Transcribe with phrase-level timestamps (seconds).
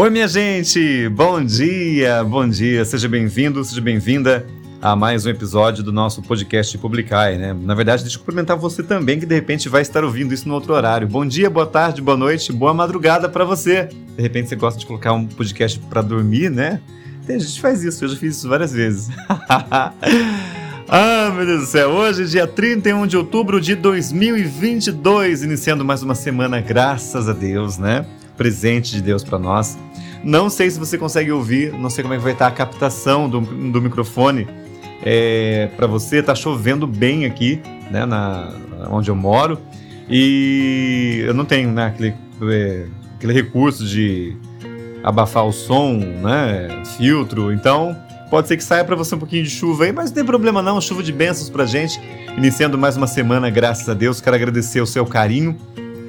[0.00, 1.10] Oi, minha gente!
[1.10, 4.46] Bom dia, bom dia, seja bem-vindo, seja bem-vinda
[4.80, 7.52] a mais um episódio do nosso podcast Publicai, né?
[7.52, 10.54] Na verdade, deixa eu cumprimentar você também, que de repente vai estar ouvindo isso no
[10.54, 11.06] outro horário.
[11.06, 13.90] Bom dia, boa tarde, boa noite, boa madrugada para você.
[14.16, 16.80] De repente você gosta de colocar um podcast para dormir, né?
[17.28, 19.10] A gente faz isso, eu já fiz isso várias vezes.
[20.88, 26.14] ah, meu Deus do céu, hoje, dia 31 de outubro de 2022, iniciando mais uma
[26.14, 28.06] semana, graças a Deus, né?
[28.40, 29.76] presente de Deus para nós.
[30.22, 33.28] Não sei se você consegue ouvir, não sei como é que vai estar a captação
[33.28, 34.46] do, do microfone
[35.02, 36.22] é, para você.
[36.22, 37.60] Tá chovendo bem aqui,
[37.90, 38.52] né, na,
[38.90, 39.58] onde eu moro,
[40.08, 42.14] e eu não tenho né, aquele,
[42.52, 44.36] é, aquele recurso de
[45.02, 47.96] abafar o som, né, filtro, então
[48.28, 50.62] pode ser que saia para você um pouquinho de chuva aí, mas não tem problema
[50.62, 52.00] não, chuva de bênçãos pra gente.
[52.36, 55.56] Iniciando mais uma semana, graças a Deus, quero agradecer o seu carinho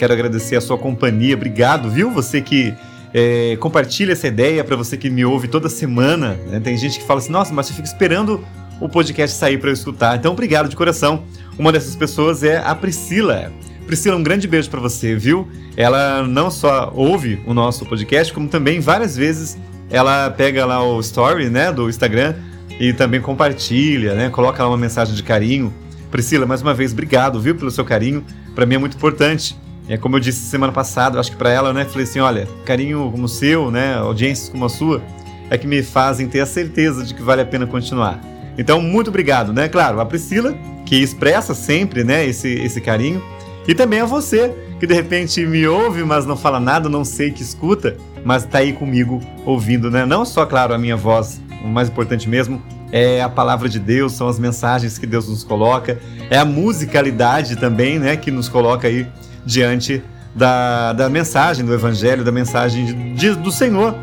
[0.02, 1.36] Quero agradecer a sua companhia.
[1.36, 2.10] Obrigado, viu?
[2.10, 2.74] Você que
[3.14, 6.38] é, compartilha essa ideia, para você que me ouve toda semana.
[6.48, 6.60] Né?
[6.60, 8.44] Tem gente que fala assim: nossa, mas eu fico esperando
[8.80, 10.18] o podcast sair para eu escutar.
[10.18, 11.24] Então, obrigado de coração.
[11.58, 13.52] Uma dessas pessoas é a Priscila.
[13.86, 15.48] Priscila, um grande beijo para você, viu?
[15.76, 19.58] Ela não só ouve o nosso podcast, como também várias vezes
[19.90, 22.36] ela pega lá o story, né, do Instagram
[22.80, 24.30] e também compartilha, né?
[24.30, 25.74] Coloca lá uma mensagem de carinho.
[26.10, 28.24] Priscila, mais uma vez, obrigado, viu, pelo seu carinho.
[28.56, 29.56] Para mim é muito importante.
[29.90, 33.10] É como eu disse semana passada, acho que para ela, né, falei assim, olha, carinho
[33.12, 35.02] como o seu, né, audiências como a sua,
[35.50, 38.22] é que me fazem ter a certeza de que vale a pena continuar.
[38.58, 39.68] Então, muito obrigado, né?
[39.68, 43.22] Claro, a Priscila, que expressa sempre, né, esse, esse carinho,
[43.68, 47.32] e também a você, que de repente me ouve, mas não fala nada, não sei
[47.32, 50.06] que escuta, mas tá aí comigo ouvindo, né?
[50.06, 54.14] Não só, claro, a minha voz, o mais importante mesmo, é a palavra de Deus,
[54.14, 58.88] são as mensagens que Deus nos coloca, é a musicalidade também, né, que nos coloca
[58.88, 59.08] aí
[59.46, 60.02] diante
[60.36, 63.96] da, da mensagem do Evangelho, da mensagem de, de, do Senhor,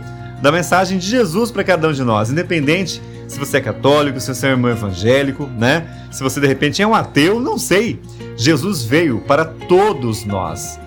[0.43, 4.35] da mensagem de Jesus para cada um de nós, independente se você é católico, se
[4.35, 5.87] você é um irmão evangélico, né?
[6.11, 8.01] Se você de repente é um ateu, não sei.
[8.37, 10.81] Jesus veio para todos nós.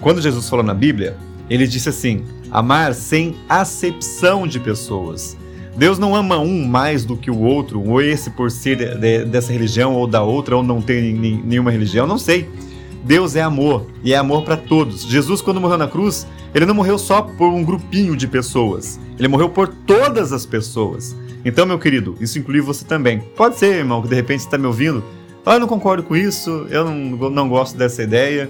[0.00, 1.16] Quando Jesus falou na Bíblia,
[1.48, 5.36] ele disse assim: amar sem acepção de pessoas.
[5.76, 9.52] Deus não ama um mais do que o outro, ou esse por ser de, dessa
[9.52, 12.48] religião ou da outra, ou não ter nenhuma religião, não sei.
[13.04, 15.02] Deus é amor e é amor para todos.
[15.02, 19.28] Jesus, quando morreu na cruz, ele não morreu só por um grupinho de pessoas, ele
[19.28, 21.14] morreu por todas as pessoas.
[21.44, 23.20] Então, meu querido, isso inclui você também.
[23.36, 25.04] Pode ser, irmão, que de repente você está me ouvindo.
[25.44, 28.48] Ah, eu não concordo com isso, eu não, não gosto dessa ideia,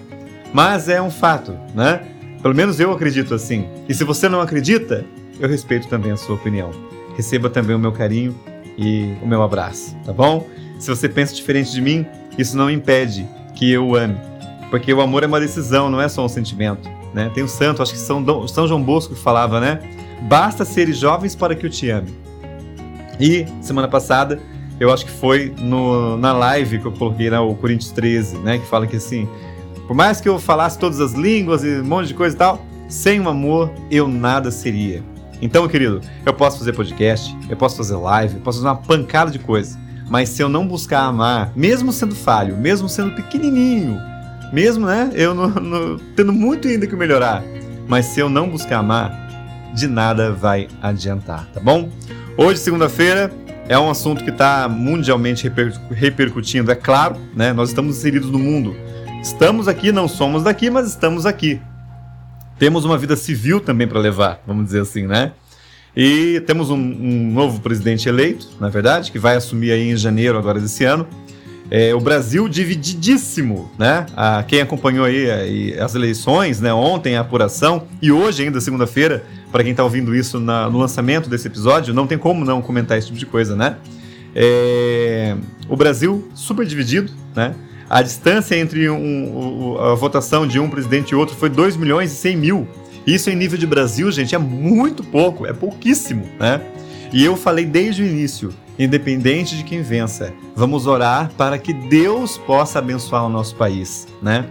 [0.53, 2.07] mas é um fato, né?
[2.41, 3.67] Pelo menos eu acredito assim.
[3.89, 5.05] E se você não acredita,
[5.41, 6.71] eu respeito também a sua opinião.
[7.17, 8.39] Receba também o meu carinho
[8.79, 10.49] e o meu abraço, tá bom?
[10.79, 12.07] Se você pensa diferente de mim,
[12.39, 13.27] isso não impede
[13.57, 14.34] que eu o ame
[14.71, 16.89] porque o amor é uma decisão, não é só um sentimento.
[17.13, 17.31] Né?
[17.33, 19.81] Tem um santo, acho que São, São João Bosco que falava, né?
[20.23, 22.13] Basta seres jovens para que eu te ame.
[23.21, 24.41] E semana passada,
[24.81, 28.59] eu acho que foi no, na live que eu coloquei na o Coríntios 13, né?
[28.59, 29.29] Que fala que assim,
[29.87, 32.61] por mais que eu falasse todas as línguas e um monte de coisa e tal,
[32.89, 35.03] sem o amor eu nada seria.
[35.41, 39.31] Então, querido, eu posso fazer podcast, eu posso fazer live, eu posso fazer uma pancada
[39.31, 39.79] de coisa.
[40.09, 43.99] Mas se eu não buscar amar, mesmo sendo falho, mesmo sendo pequenininho,
[44.55, 45.11] mesmo, né?
[45.15, 47.43] Eu no, no, tendo muito ainda que melhorar.
[47.89, 49.13] Mas se eu não buscar amar,
[49.75, 51.91] de nada vai adiantar, tá bom?
[52.37, 53.33] Hoje, segunda-feira,
[53.69, 57.53] é um assunto que está mundialmente reper, repercutindo, é claro, né?
[57.53, 58.77] Nós estamos inseridos no mundo.
[59.21, 61.61] Estamos aqui, não somos daqui, mas estamos aqui.
[62.59, 65.33] Temos uma vida civil também para levar, vamos dizer assim, né?
[65.97, 70.39] E temos um, um, novo presidente eleito, na verdade, que vai assumir aí em janeiro
[70.39, 71.07] agora desse ano.
[71.71, 74.07] É, o Brasil divididíssimo, né?
[74.17, 76.73] A, quem acompanhou aí as eleições, né?
[76.73, 81.29] Ontem a apuração e hoje ainda segunda-feira, para quem está ouvindo isso na, no lançamento
[81.29, 83.77] desse episódio, não tem como não comentar esse tipo de coisa, né?
[84.35, 85.37] É,
[85.69, 87.55] o Brasil super dividido, né?
[87.89, 92.17] A distância entre um, a votação de um presidente e outro foi 2 milhões e
[92.17, 92.69] 100 mil.
[93.07, 96.61] Isso em nível de Brasil, gente, é muito pouco, é pouquíssimo, né?
[97.15, 102.37] E eu falei desde o início, independente de quem vença, vamos orar para que Deus
[102.37, 104.45] possa abençoar o nosso país, né?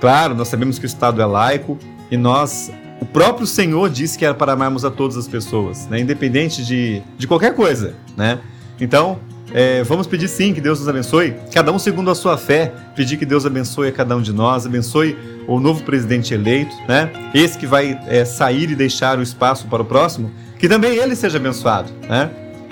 [0.00, 1.76] Claro, nós sabemos que o Estado é laico
[2.08, 2.70] e nós,
[3.00, 5.98] o próprio Senhor disse que era para amarmos a todas as pessoas, né?
[5.98, 8.38] Independente de, de qualquer coisa, né?
[8.80, 9.18] Então,
[9.52, 13.16] é, vamos pedir sim que Deus nos abençoe, cada um segundo a sua fé, pedir
[13.16, 15.16] que Deus abençoe a cada um de nós, abençoe
[15.46, 17.10] o novo presidente eleito, né?
[17.32, 21.14] Esse que vai é, sair e deixar o espaço para o próximo, que também ele
[21.14, 22.30] seja abençoado, né?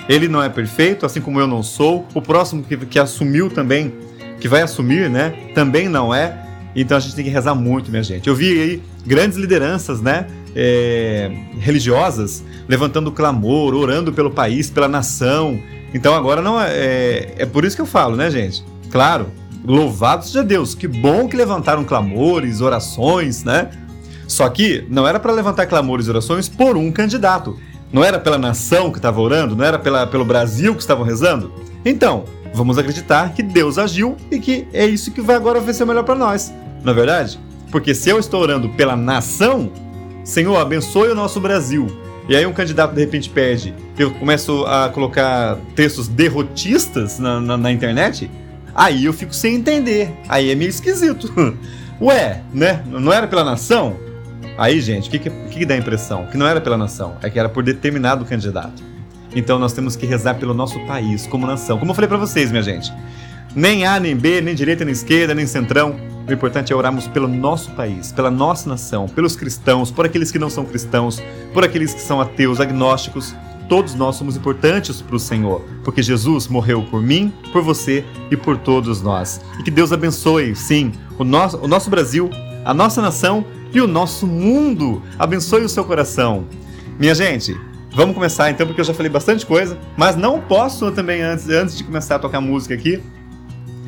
[0.09, 2.07] Ele não é perfeito, assim como eu não sou.
[2.13, 3.95] O próximo que, que assumiu também,
[4.41, 5.35] que vai assumir, né?
[5.55, 6.41] Também não é.
[6.77, 8.29] Então a gente tem que rezar muito, minha gente.
[8.29, 10.27] Eu vi aí grandes lideranças, né?
[10.57, 15.59] É, religiosas levantando clamor, orando pelo país, pela nação.
[15.95, 18.65] Então agora não é, é, é por isso que eu falo, né, gente?
[18.91, 19.29] Claro,
[19.65, 20.75] louvado seja Deus.
[20.75, 23.71] Que bom que levantaram clamores, orações, né?
[24.27, 27.57] Só que não era para levantar clamores e orações por um candidato.
[27.93, 31.53] Não era pela nação que estava orando, não era pela, pelo Brasil que estavam rezando.
[31.85, 36.03] Então, vamos acreditar que Deus agiu e que é isso que vai agora ser melhor
[36.03, 36.53] para nós.
[36.83, 37.39] Não é verdade?
[37.71, 39.71] Porque se eu estou orando pela nação,
[40.25, 41.87] Senhor, abençoe o nosso Brasil.
[42.29, 47.57] E aí um candidato de repente pede, eu começo a colocar textos derrotistas na, na,
[47.57, 48.31] na internet,
[48.75, 50.11] aí eu fico sem entender.
[50.29, 51.33] Aí é meio esquisito.
[52.01, 52.83] Ué, né?
[52.87, 53.97] Não era pela nação?
[54.57, 56.27] Aí, gente, o que, que, que dá a impressão?
[56.27, 58.83] Que não era pela nação, é que era por determinado candidato.
[59.35, 61.79] Então nós temos que rezar pelo nosso país, como nação.
[61.79, 62.93] Como eu falei para vocês, minha gente.
[63.55, 65.97] Nem A, nem B, nem direita, nem esquerda, nem centrão.
[66.27, 70.39] O importante é orarmos pelo nosso país, pela nossa nação, pelos cristãos, por aqueles que
[70.39, 71.23] não são cristãos,
[71.53, 73.35] por aqueles que são ateus, agnósticos.
[73.69, 78.37] Todos nós somos importantes para o Senhor, porque Jesus morreu por mim, por você e
[78.39, 79.39] por todos nós.
[79.59, 82.31] E que Deus abençoe, sim, o nosso, o nosso Brasil,
[82.65, 85.03] a nossa nação e o nosso mundo.
[85.19, 86.47] Abençoe o seu coração.
[86.99, 87.55] Minha gente,
[87.93, 91.77] vamos começar então, porque eu já falei bastante coisa, mas não posso também, antes, antes
[91.77, 93.03] de começar a tocar música aqui,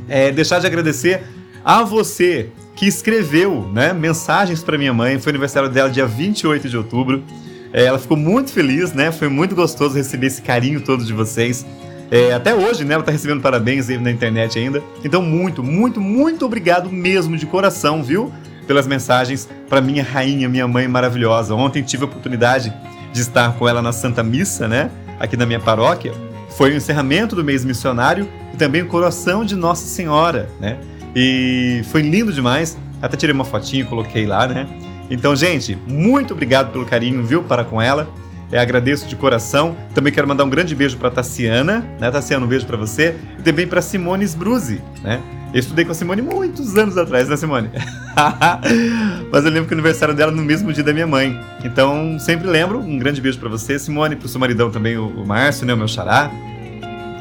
[0.07, 1.25] é, deixar de agradecer
[1.67, 5.19] a você que escreveu né, mensagens para minha mãe.
[5.19, 7.25] Foi aniversário dela dia 28 de outubro.
[7.73, 9.11] É, ela ficou muito feliz, né?
[9.11, 11.67] Foi muito gostoso receber esse carinho todo de vocês.
[12.09, 12.95] É, até hoje, né?
[12.95, 14.81] Ela tá recebendo parabéns aí na internet ainda.
[15.05, 18.33] Então, muito, muito, muito obrigado mesmo de coração, viu?
[18.67, 21.55] pelas mensagens para minha rainha, minha mãe maravilhosa.
[21.55, 22.73] Ontem tive a oportunidade
[23.13, 24.91] de estar com ela na Santa Missa, né?
[25.19, 26.13] Aqui na minha paróquia.
[26.51, 30.79] Foi o encerramento do mês missionário e também o coração de Nossa Senhora, né?
[31.19, 32.77] E foi lindo demais.
[33.01, 34.69] Até tirei uma fotinha e coloquei lá, né?
[35.11, 38.07] Então, gente, muito obrigado pelo carinho, viu, para com ela.
[38.53, 39.75] Agradeço de coração.
[39.95, 42.11] Também quero mandar um grande beijo para Tassiana, né?
[42.11, 43.17] Tassiana, um beijo para você.
[43.39, 45.23] E também para Simone Sbruzzi, né?
[45.55, 47.71] Eu estudei com a Simone muitos anos atrás, né, Simone?
[49.33, 51.41] Mas eu lembro que o aniversário dela no mesmo dia da minha mãe.
[51.65, 52.79] Então, sempre lembro.
[52.79, 55.89] Um grande beijo para você, Simone, pro seu maridão também, o, Márcio, né, o meu
[55.89, 56.31] xará.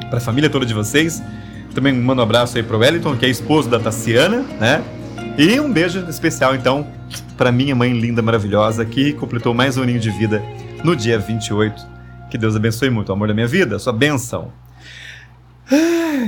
[0.10, 1.24] Pra família toda de vocês.
[1.76, 4.82] Também mando um abraço aí pro Wellington, que é esposo da Tassiana, né?
[5.38, 6.88] E um beijo especial, então,
[7.38, 10.42] para minha mãe linda, maravilhosa, que completou mais um aninho de vida
[10.86, 11.86] no dia 28.
[12.32, 14.54] Que Deus abençoe muito o amor da minha vida, sua bênção.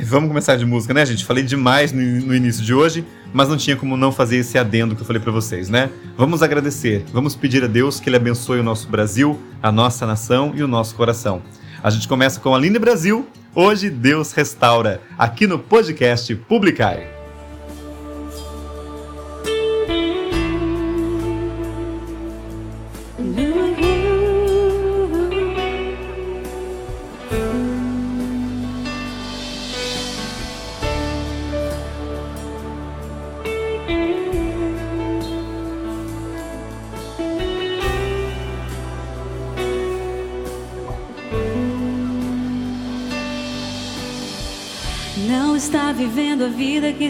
[0.04, 1.24] Vamos começar de música, né, gente?
[1.24, 5.02] Falei demais no, início de hoje, mas não tinha como não fazer esse adendo que
[5.02, 5.90] eu falei para vocês, né?
[6.18, 10.52] Vamos agradecer, vamos pedir a Deus que Ele abençoe o nosso Brasil, a nossa nação
[10.54, 11.42] e o nosso coração.
[11.82, 13.26] A gente começa com Aline Brasil.
[13.60, 17.17] Hoje Deus restaura, aqui no podcast Publicai.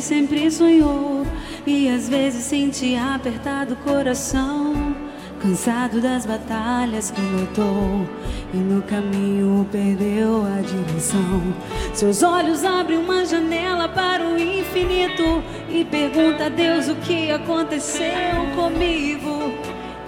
[0.07, 1.27] Sempre sonhou
[1.65, 4.95] e às vezes sentia apertado o coração,
[5.41, 8.07] cansado das batalhas que lutou
[8.53, 11.53] e no caminho perdeu a direção.
[11.93, 18.47] Seus olhos abrem uma janela para o infinito e pergunta a Deus o que aconteceu
[18.55, 19.51] comigo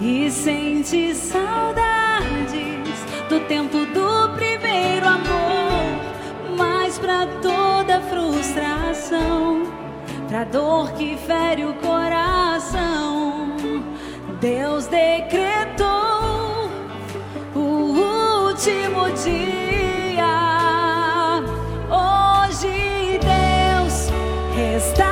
[0.00, 1.84] e sente saudades
[3.28, 9.79] do tempo do primeiro amor, mas para toda frustração
[10.30, 13.56] pra dor que fere o coração.
[14.40, 16.70] Deus decretou
[17.52, 20.30] o último dia.
[21.90, 24.08] Hoje Deus
[24.54, 25.09] restaura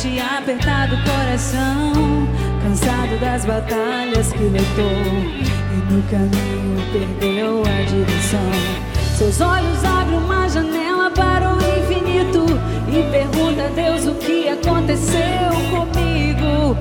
[0.00, 2.26] te apertado o coração,
[2.62, 4.86] cansado das batalhas que lutou
[5.72, 8.50] e no caminho perdeu a direção.
[9.18, 12.46] Seus olhos abrem uma janela para o infinito
[12.88, 16.78] e pergunta a Deus o que aconteceu comigo.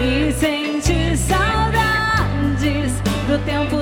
[0.00, 2.94] E sente saudades
[3.26, 3.81] do tempo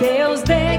[0.00, 0.69] Deus deu.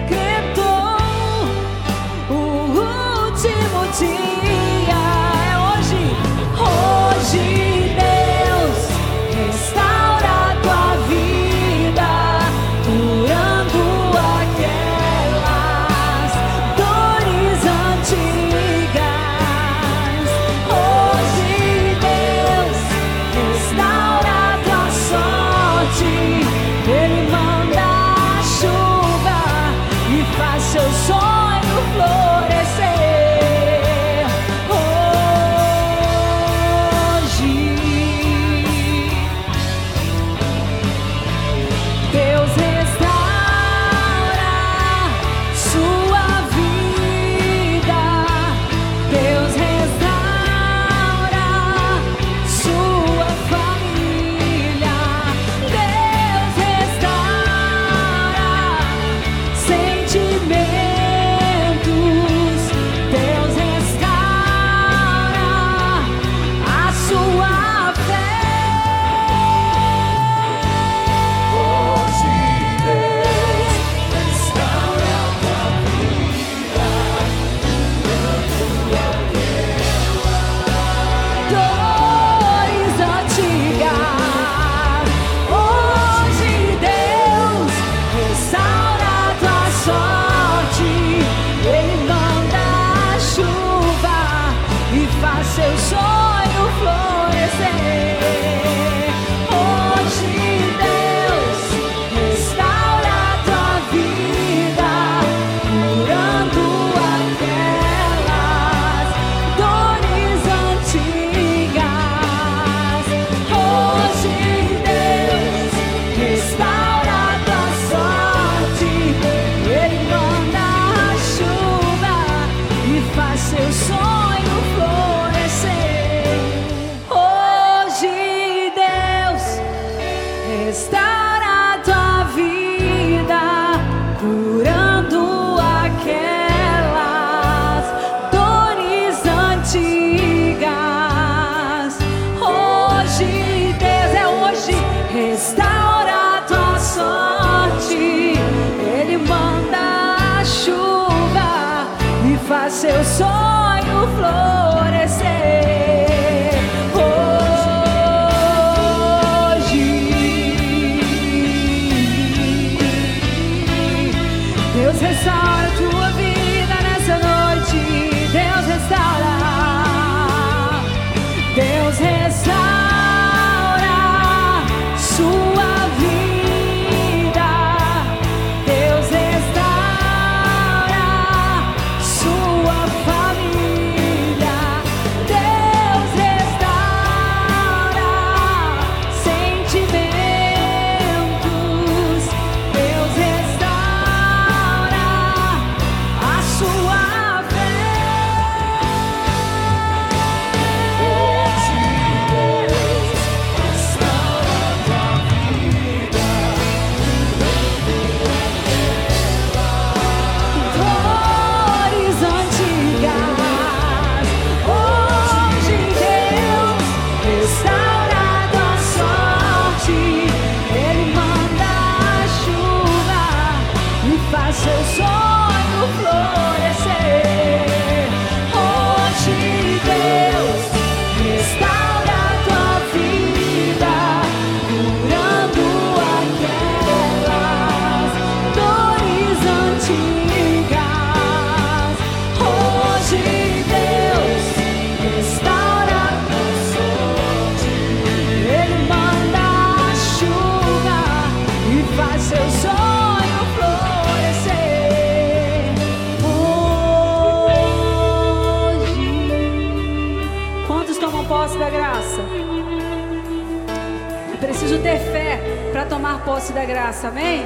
[265.91, 267.43] tomar posse da graça, amém?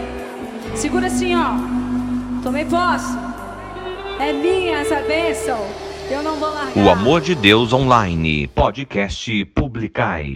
[0.76, 1.56] Segura assim, ó.
[2.44, 3.18] Tomei posse.
[4.20, 5.58] É minha essa bênção.
[6.12, 6.78] Eu não vou largar.
[6.78, 10.36] O Amor de Deus Online, podcast Publicai.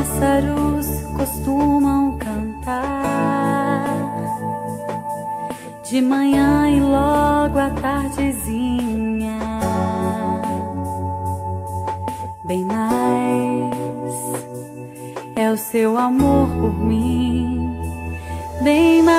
[0.00, 3.84] pássaros costumam cantar
[5.84, 9.38] de manhã e logo à tardezinha,
[12.44, 14.16] bem mais
[15.36, 17.76] é o seu amor por mim,
[18.62, 19.18] bem mais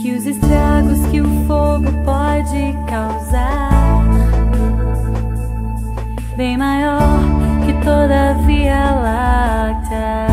[0.00, 4.04] que os estragos que o fogo pode causar,
[6.36, 7.35] bem maior
[7.86, 10.25] toda a Via Láctea.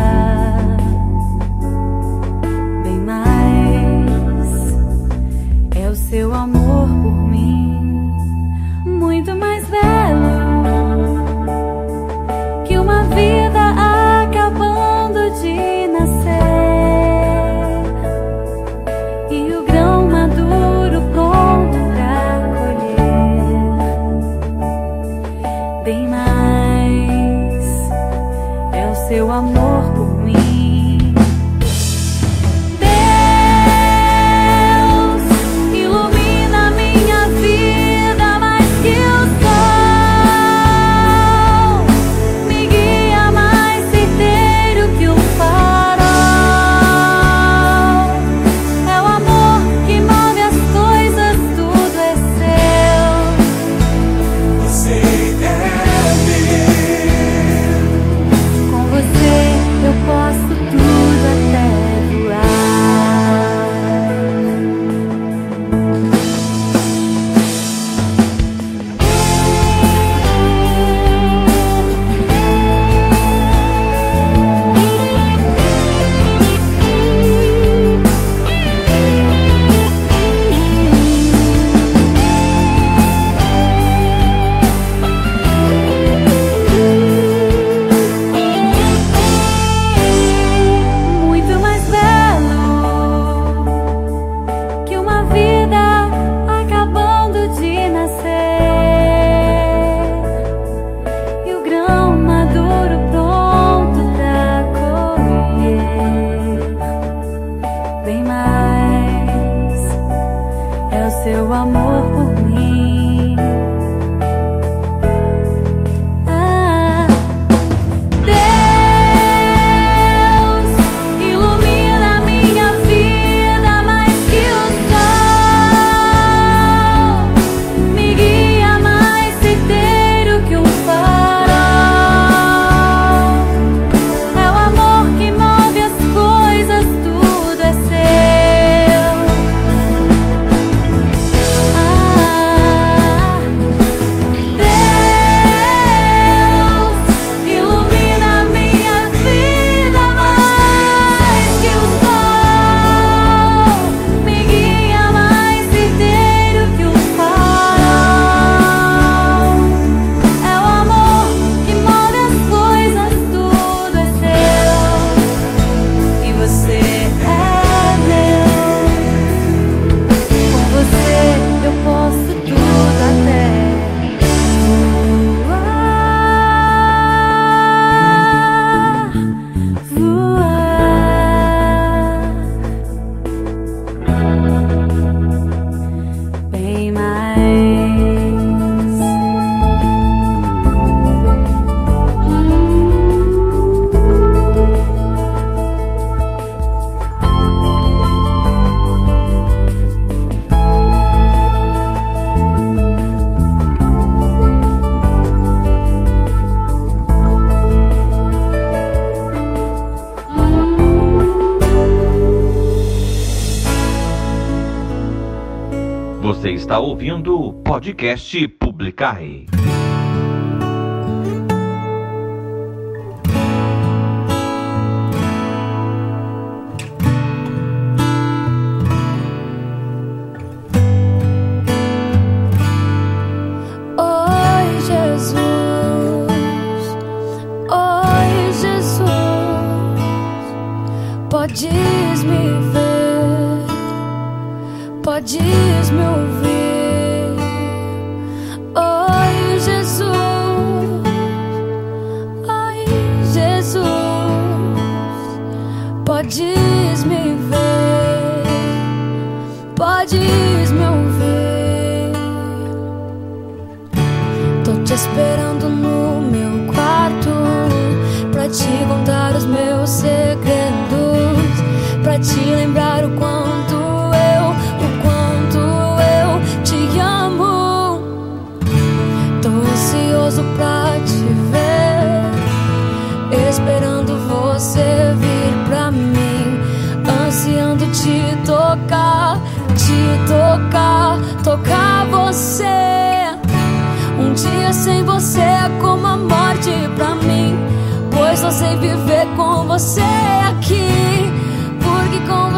[217.94, 218.53] podcast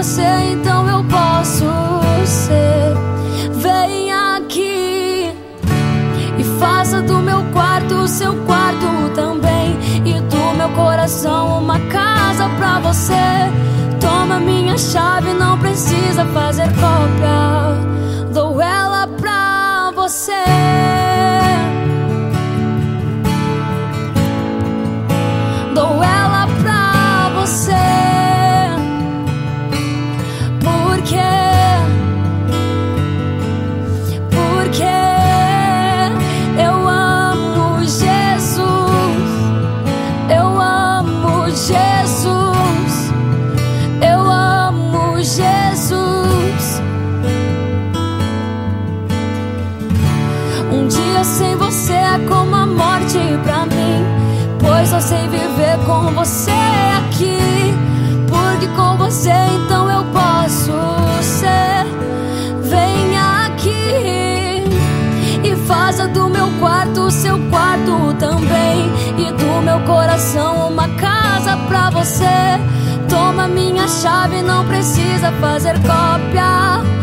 [0.07, 1.65] você então eu posso
[2.25, 2.95] ser.
[3.55, 5.33] Vem aqui
[6.39, 9.77] e faça do meu quarto o seu quarto também.
[10.05, 13.15] E do meu coração uma casa pra você.
[14.01, 18.06] Toma minha chave, não precisa fazer cópia.
[56.17, 56.51] Você
[56.97, 57.39] aqui.
[58.27, 60.73] Porque com você então eu posso
[61.23, 61.85] ser.
[62.63, 64.65] Vem aqui
[65.45, 68.91] e faça do meu quarto seu quarto também.
[69.19, 72.25] E do meu coração uma casa pra você.
[73.09, 76.96] Toma minha chave, não precisa fazer cópia.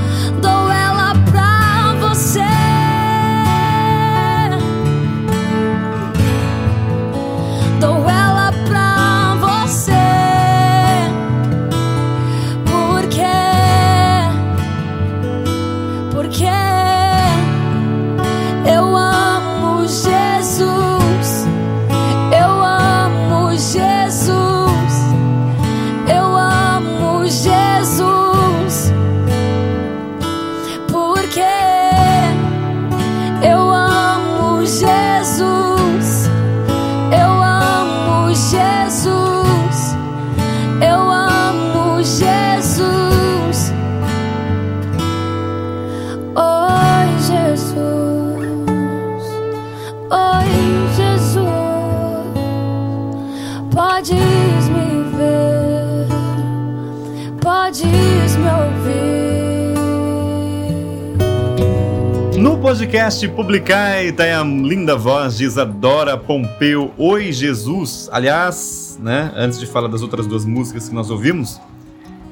[62.84, 68.10] Podcast Publicai tá aí a linda voz de Isadora Pompeu, Oi Jesus.
[68.12, 71.62] Aliás, né, antes de falar das outras duas músicas que nós ouvimos,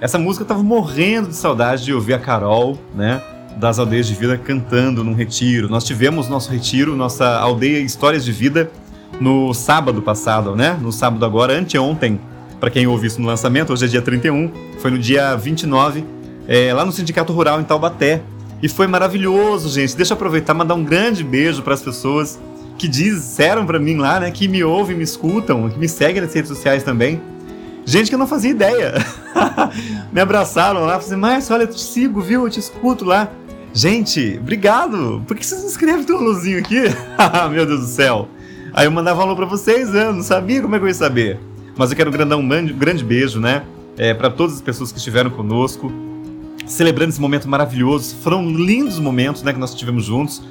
[0.01, 3.21] essa música eu tava morrendo de saudade de ouvir a Carol, né,
[3.55, 5.69] das Aldeias de Vida cantando num retiro.
[5.69, 8.69] Nós tivemos nosso retiro, nossa aldeia Histórias de Vida,
[9.21, 12.19] no sábado passado, né, no sábado agora, anteontem,
[12.59, 16.03] para quem ouviu isso no lançamento, hoje é dia 31, foi no dia 29,
[16.45, 18.21] é, lá no Sindicato Rural em Taubaté.
[18.61, 19.95] E foi maravilhoso, gente.
[19.95, 22.39] Deixa eu aproveitar e mandar um grande beijo para as pessoas
[22.77, 26.33] que disseram para mim lá, né, que me ouvem, me escutam, que me seguem nas
[26.33, 27.21] redes sociais também.
[27.85, 28.93] Gente que eu não fazia ideia.
[30.11, 32.45] me abraçaram lá, falaram, Márcio, olha, eu te sigo, viu?
[32.45, 33.29] Eu te escuto lá.
[33.73, 35.23] Gente, obrigado.
[35.27, 36.81] Por que vocês não escrevem teu alôzinho aqui?
[37.51, 38.27] Meu Deus do céu.
[38.73, 40.05] Aí eu mandava alô pra vocês, né?
[40.05, 41.39] eu não sabia como é que eu ia saber.
[41.77, 43.63] Mas eu quero grandar um grande, grande beijo, né?
[43.97, 45.91] É, para todas as pessoas que estiveram conosco,
[46.65, 48.15] celebrando esse momento maravilhoso.
[48.17, 50.41] Foram lindos momentos, né, que nós tivemos juntos.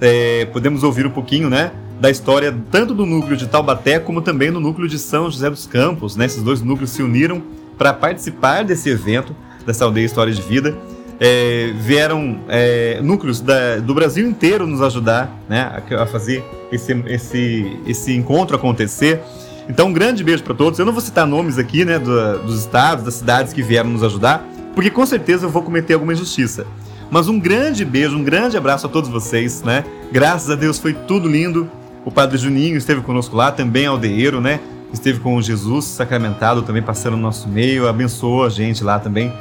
[0.00, 4.50] É, podemos ouvir um pouquinho, né, da história tanto do núcleo de Taubaté como também
[4.50, 6.24] do núcleo de São José dos Campos, né?
[6.24, 7.42] Esses dois núcleos se uniram
[7.76, 10.76] para participar desse evento, dessa aldeia História de Vida.
[11.22, 16.92] É, vieram é, núcleos da, do Brasil inteiro nos ajudar né, a, a fazer esse,
[17.06, 19.20] esse, esse encontro acontecer.
[19.68, 20.78] Então, um grande beijo para todos.
[20.78, 24.02] Eu não vou citar nomes aqui né, do, dos estados, das cidades que vieram nos
[24.02, 26.66] ajudar, porque com certeza eu vou cometer alguma injustiça.
[27.10, 29.84] Mas um grande beijo, um grande abraço a todos vocês, né?
[30.12, 31.68] Graças a Deus foi tudo lindo.
[32.04, 34.60] O Padre Juninho esteve conosco lá, também aldeeiro, né?
[34.92, 39.32] Esteve com o Jesus sacramentado também passando no nosso meio, abençoou a gente lá também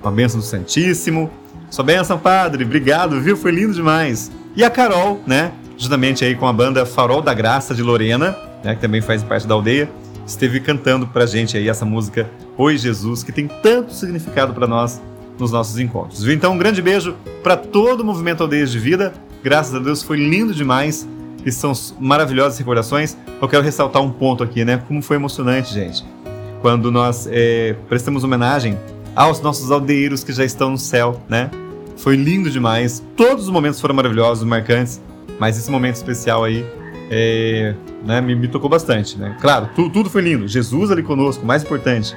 [0.00, 1.30] com a bênção do Santíssimo.
[1.70, 2.64] Sua bênção, padre.
[2.64, 3.36] Obrigado, viu?
[3.36, 4.30] Foi lindo demais.
[4.54, 5.52] E a Carol, né?
[5.76, 8.74] Justamente aí com a banda Farol da Graça de Lorena, né?
[8.74, 9.90] Que também faz parte da aldeia,
[10.26, 15.00] esteve cantando pra gente aí essa música Oi Jesus, que tem tanto significado para nós
[15.38, 16.26] nos nossos encontros.
[16.28, 19.12] Então, um grande beijo para todo o movimento Aldeias de Vida.
[19.42, 21.06] Graças a Deus foi lindo demais
[21.44, 23.16] e são maravilhosas recordações.
[23.40, 24.82] Eu quero ressaltar um ponto aqui, né?
[24.88, 26.04] Como foi emocionante, gente,
[26.60, 28.76] quando nós é, prestamos homenagem
[29.14, 31.50] aos nossos aldeeiros que já estão no céu, né?
[31.96, 33.02] Foi lindo demais.
[33.16, 35.00] Todos os momentos foram maravilhosos, marcantes,
[35.38, 36.66] mas esse momento especial aí
[37.10, 39.36] é, né, me, me, tocou bastante, né?
[39.40, 40.48] Claro, tu, tudo foi lindo.
[40.48, 42.16] Jesus ali conosco, mais importante.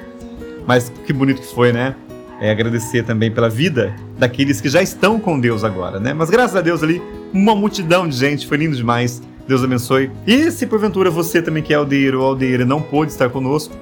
[0.65, 1.95] Mas que bonito que foi, né?
[2.41, 6.13] É, agradecer também pela vida daqueles que já estão com Deus agora, né?
[6.13, 7.01] Mas graças a Deus ali
[7.33, 9.21] uma multidão de gente, foi lindo demais.
[9.47, 10.11] Deus abençoe.
[10.25, 13.75] E se porventura você também que é aldeiro ou aldeira não pôde estar conosco,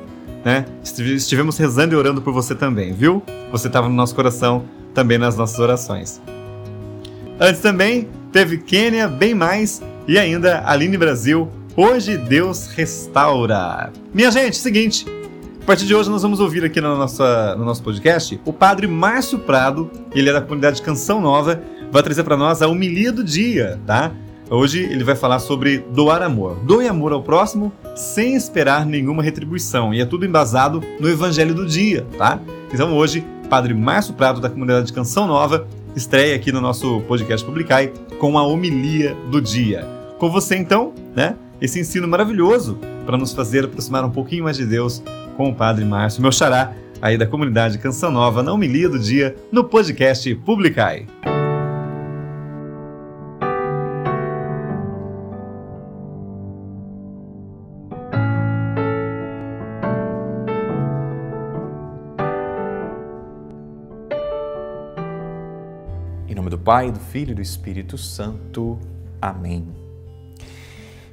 [0.43, 0.65] né?
[0.81, 3.21] Estivemos rezando e orando por você também, viu?
[3.51, 6.21] Você estava no nosso coração também nas nossas orações.
[7.39, 11.49] Antes também teve Quênia, bem mais e ainda Aline Brasil.
[11.75, 13.91] Hoje Deus restaura.
[14.13, 15.05] Minha gente, seguinte.
[15.61, 18.87] A partir de hoje nós vamos ouvir aqui no, nossa, no nosso podcast o Padre
[18.87, 23.21] Márcio Prado, ele é da comunidade Canção Nova, vai trazer para nós a homilia do
[23.21, 24.13] dia, tá?
[24.49, 26.55] Hoje ele vai falar sobre doar amor.
[26.63, 29.93] Doe amor ao próximo sem esperar nenhuma retribuição.
[29.93, 32.39] E é tudo embasado no Evangelho do dia, tá?
[32.73, 37.91] Então hoje, Padre Márcio Prado, da comunidade Canção Nova, estreia aqui no nosso podcast Publicai
[38.19, 39.96] com a homilia do dia.
[40.19, 41.35] Com você então, né?
[41.61, 45.01] Esse ensino maravilhoso para nos fazer aproximar um pouquinho mais de Deus
[45.35, 49.35] com o Padre Márcio, meu xará, aí da comunidade Canção Nova, na homilia do dia,
[49.51, 51.05] no podcast Publicai.
[66.67, 68.77] Pai, do Filho e do Espírito Santo.
[69.21, 69.86] Amém.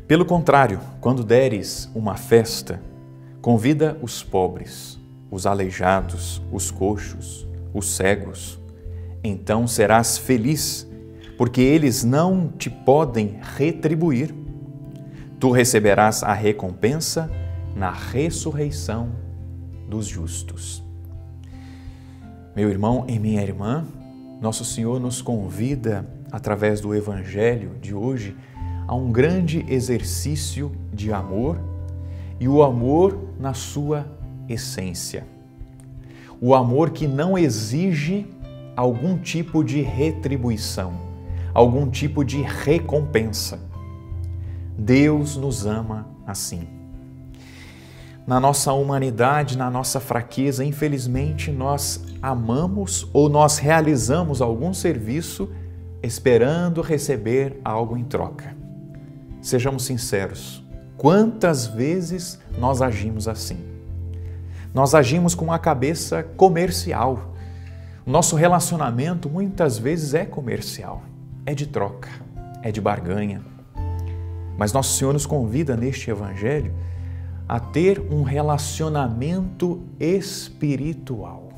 [0.07, 2.79] Pelo contrário, quando deres uma festa,
[3.41, 4.99] convida os pobres,
[5.31, 8.61] os aleijados, os coxos, os cegos.
[9.23, 10.87] Então serás feliz,
[11.39, 14.35] porque eles não te podem retribuir.
[15.41, 17.31] Tu receberás a recompensa
[17.75, 19.11] na ressurreição
[19.89, 20.83] dos justos.
[22.55, 23.87] Meu irmão e minha irmã,
[24.39, 28.37] nosso Senhor nos convida, através do Evangelho de hoje,
[28.87, 31.59] a um grande exercício de amor
[32.39, 34.07] e o amor na sua
[34.49, 35.27] essência.
[36.41, 38.27] O amor que não exige
[38.77, 40.93] algum tipo de retribuição,
[41.53, 43.61] algum tipo de recompensa.
[44.77, 46.69] Deus nos ama assim.
[48.27, 55.51] Na nossa humanidade, na nossa fraqueza, infelizmente, nós amamos ou nós realizamos algum serviço
[56.03, 58.64] esperando receber algo em troca.
[59.45, 60.65] Sejamos sinceros,
[60.97, 63.59] quantas vezes nós agimos assim?
[64.73, 67.35] Nós agimos com a cabeça comercial.
[68.07, 71.03] Nosso relacionamento muitas vezes é comercial,
[71.45, 72.09] é de troca,
[72.63, 73.43] é de barganha.
[74.57, 76.73] Mas nosso Senhor nos convida neste Evangelho
[77.47, 81.51] a ter um relacionamento espiritual.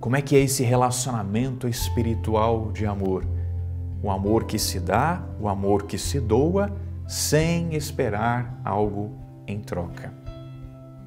[0.00, 3.37] Como é que é esse relacionamento espiritual de amor?
[4.02, 6.70] O amor que se dá, o amor que se doa,
[7.06, 9.12] sem esperar algo
[9.46, 10.12] em troca.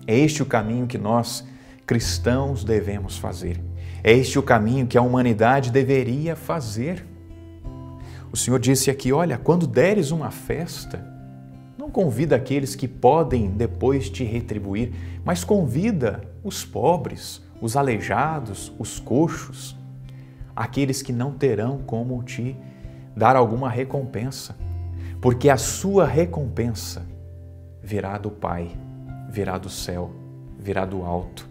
[0.07, 1.47] É este o caminho que nós,
[1.85, 3.61] cristãos, devemos fazer.
[4.03, 7.05] É este o caminho que a humanidade deveria fazer.
[8.31, 11.05] O Senhor disse aqui: olha, quando deres uma festa,
[11.77, 14.91] não convida aqueles que podem depois te retribuir,
[15.23, 19.77] mas convida os pobres, os aleijados, os coxos,
[20.55, 22.55] aqueles que não terão como te
[23.21, 24.55] dar alguma recompensa,
[25.21, 27.05] porque a sua recompensa
[27.79, 28.71] virá do Pai,
[29.29, 30.09] virá do céu,
[30.57, 31.47] virá do alto.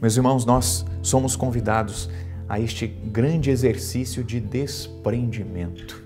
[0.00, 2.08] Meus irmãos, nós somos convidados
[2.48, 6.02] a este grande exercício de desprendimento,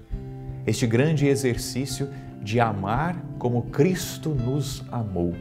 [0.66, 2.08] este grande exercício
[2.42, 5.34] de amar como Cristo nos amou.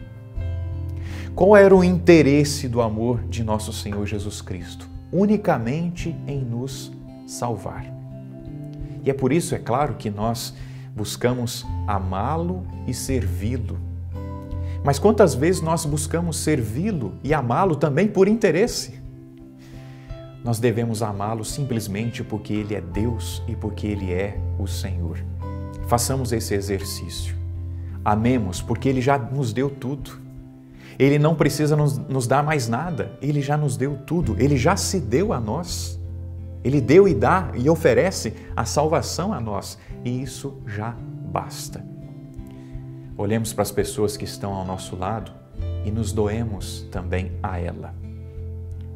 [1.33, 4.87] Qual era o interesse do amor de nosso Senhor Jesus Cristo?
[5.11, 6.91] Unicamente em nos
[7.25, 7.92] salvar.
[9.03, 10.53] E é por isso, é claro, que nós
[10.95, 13.77] buscamos amá-lo e servi-lo.
[14.83, 19.01] Mas quantas vezes nós buscamos servi-lo e amá-lo também por interesse?
[20.43, 25.17] Nós devemos amá-lo simplesmente porque Ele é Deus e porque Ele é o Senhor.
[25.87, 27.35] Façamos esse exercício.
[28.03, 30.21] Amemos, porque Ele já nos deu tudo.
[30.99, 34.75] Ele não precisa nos, nos, dar mais nada, Ele já nos deu tudo, Ele já
[34.75, 35.99] se deu a nós.
[36.63, 40.95] Ele deu e dá e oferece a salvação a nós, e isso já
[41.31, 41.83] basta.
[43.17, 45.31] Olhemos para as pessoas que estão ao nosso lado
[45.85, 47.93] e nos doemos também a ela,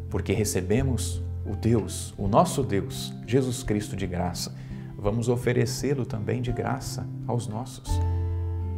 [0.09, 4.55] porque recebemos o Deus, o nosso Deus, Jesus Cristo de graça,
[4.97, 7.89] vamos oferecê-lo também de graça aos nossos.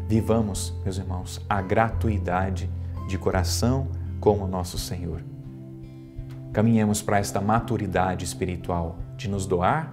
[0.08, 2.69] Vivamos, meus irmãos, a gratuidade
[3.08, 3.88] de coração
[4.19, 5.21] como nosso Senhor.
[6.51, 9.91] Caminhemos para esta maturidade espiritual de nos doar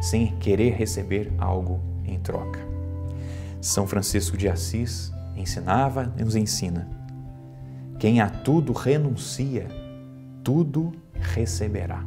[0.00, 2.60] sem querer receber algo em troca.
[3.60, 6.88] São Francisco de Assis ensinava e nos ensina:
[7.98, 9.68] quem a tudo renuncia,
[10.44, 12.04] tudo receberá.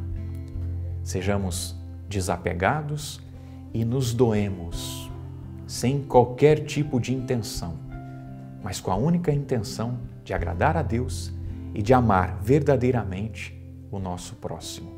[1.02, 1.76] Sejamos
[2.08, 3.20] desapegados
[3.74, 5.10] e nos doemos
[5.66, 7.74] sem qualquer tipo de intenção,
[8.62, 11.32] mas com a única intenção de agradar a Deus
[11.74, 13.59] e de amar verdadeiramente
[13.90, 14.90] o nosso próximo.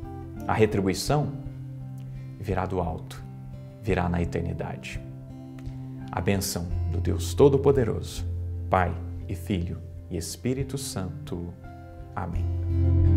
[0.47, 1.31] A retribuição
[2.39, 3.23] virá do alto,
[3.81, 5.01] virá na eternidade.
[6.11, 8.25] A bênção do Deus Todo-Poderoso,
[8.69, 8.93] Pai
[9.27, 11.53] e Filho e Espírito Santo.
[12.15, 13.12] Amém.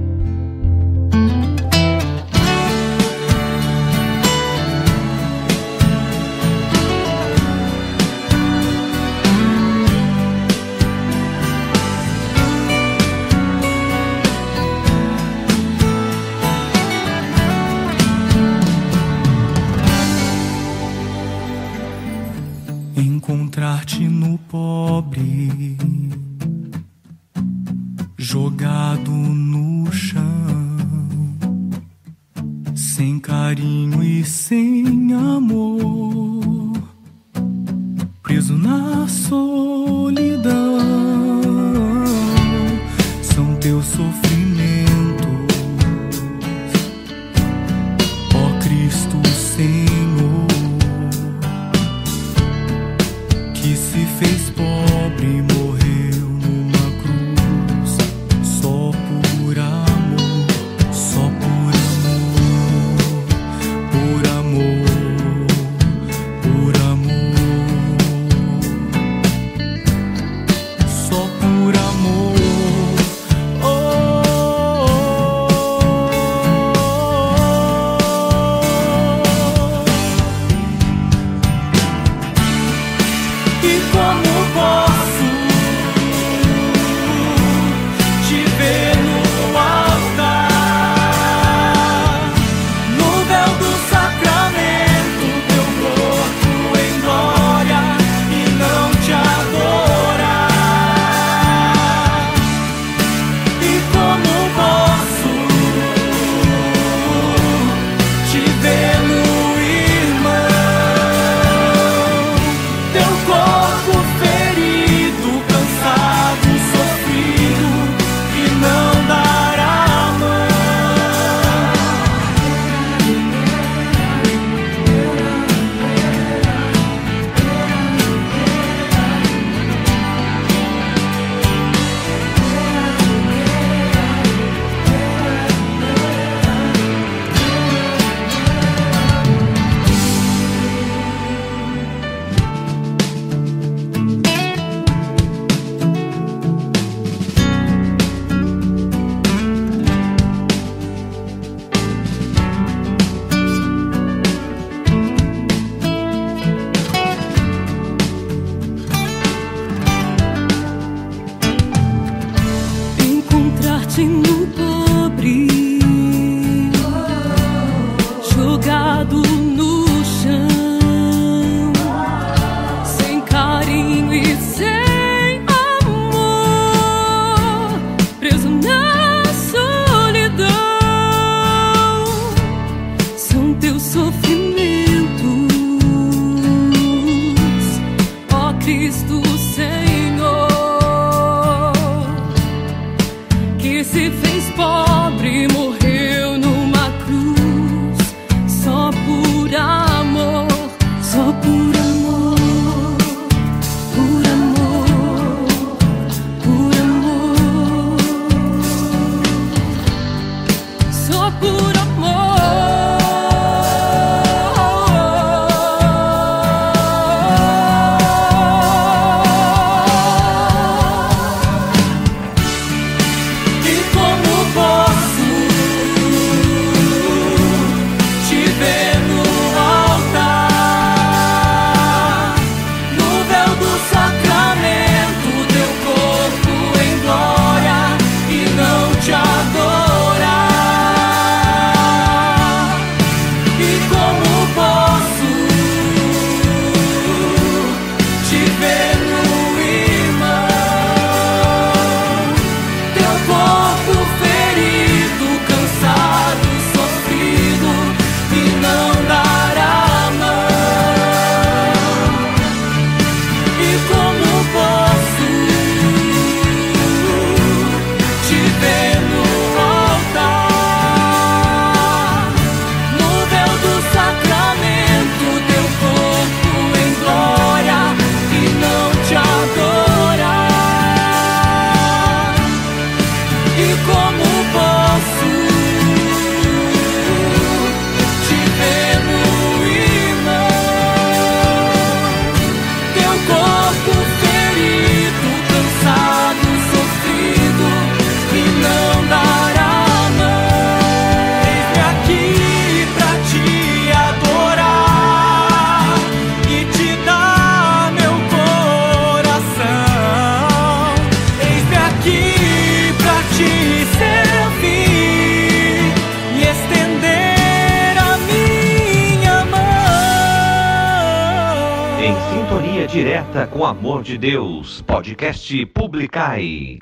[324.07, 324.83] De Deus.
[324.83, 326.79] Podcast Publicai.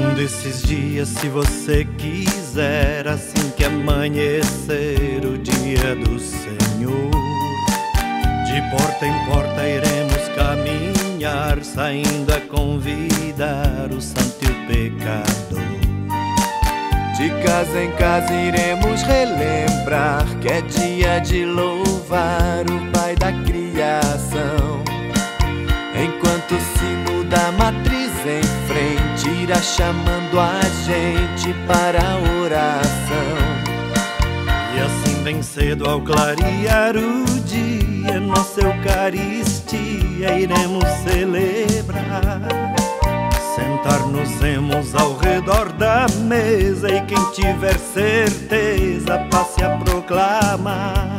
[0.00, 7.10] Um desses dias, se você quiser, assim que amanhecer o dia do Senhor,
[8.46, 15.47] de porta em porta iremos caminhar, saindo a convidar o santo e o pecador.
[17.18, 24.84] De casa em casa iremos relembrar que é dia de louvar o Pai da criação.
[25.96, 33.36] Enquanto o sino da matriz em frente irá chamando a gente para a oração.
[34.76, 42.77] E assim bem cedo ao clarear o dia, nossa Eucaristia iremos celebrar.
[43.78, 51.17] Sentar-nos-emos ao redor da mesa e quem tiver certeza passe a proclamar.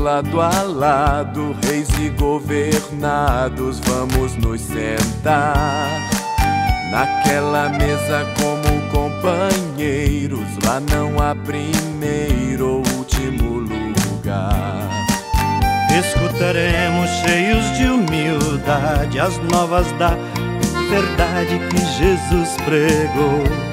[0.00, 5.88] Lado a lado, reis e governados, vamos nos sentar.
[6.90, 14.88] Naquela mesa como companheiros, lá não há primeiro ou último lugar.
[15.98, 20.16] Escutaremos cheios de humildade as novas da
[20.88, 23.69] verdade que Jesus pregou.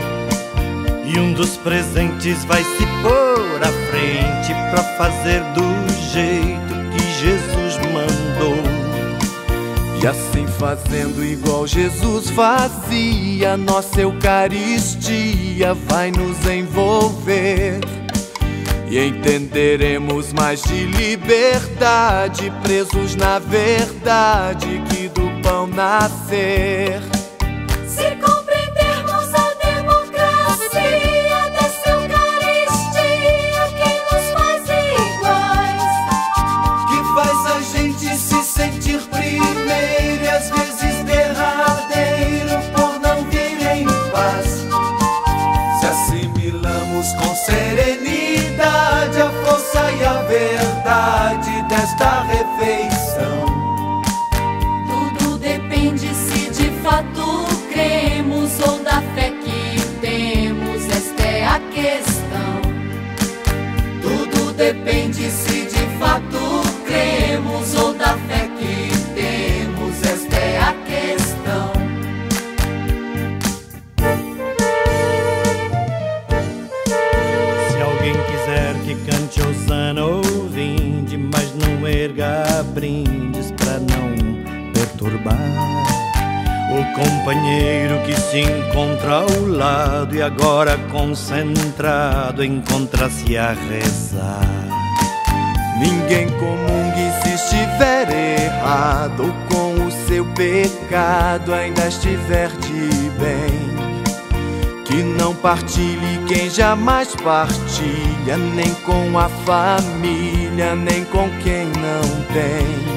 [1.09, 5.63] E um dos presentes vai se pôr à frente para fazer do
[6.11, 8.61] jeito que Jesus mandou.
[10.01, 17.79] E assim fazendo igual Jesus fazia, nossa Eucaristia vai nos envolver.
[18.89, 27.01] E entenderemos mais de liberdade, presos na verdade que do pão nascer.
[87.27, 94.47] Companheiro que se encontra ao lado e agora concentrado encontra-se a rezar.
[95.77, 103.77] Ninguém comungue se estiver errado com o seu pecado ainda estiver de bem.
[104.85, 112.96] Que não partilhe quem jamais partilha, nem com a família, nem com quem não tem.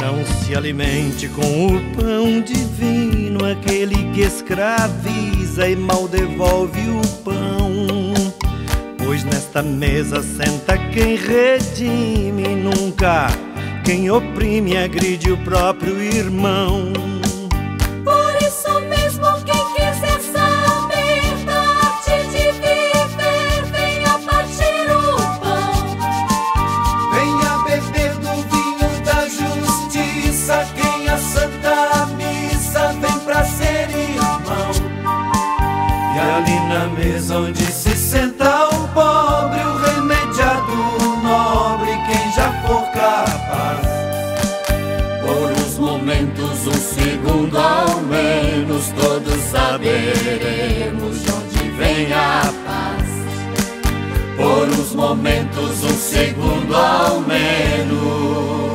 [0.00, 8.12] Não se alimente com o pão divino, aquele que escraviza e mal devolve o pão.
[8.98, 13.28] Pois nesta mesa senta quem redime, nunca
[13.84, 16.92] quem oprime agride o próprio irmão.
[50.12, 53.08] veremos de onde vem a paz.
[54.36, 58.65] Por uns momentos, um segundo ao menos.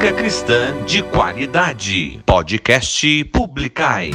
[0.00, 2.22] Música cristã de qualidade.
[2.24, 4.12] Podcast Publicai.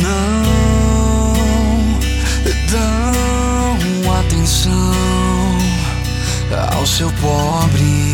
[0.00, 1.32] não
[2.70, 4.92] dão atenção
[6.76, 8.12] ao seu pobre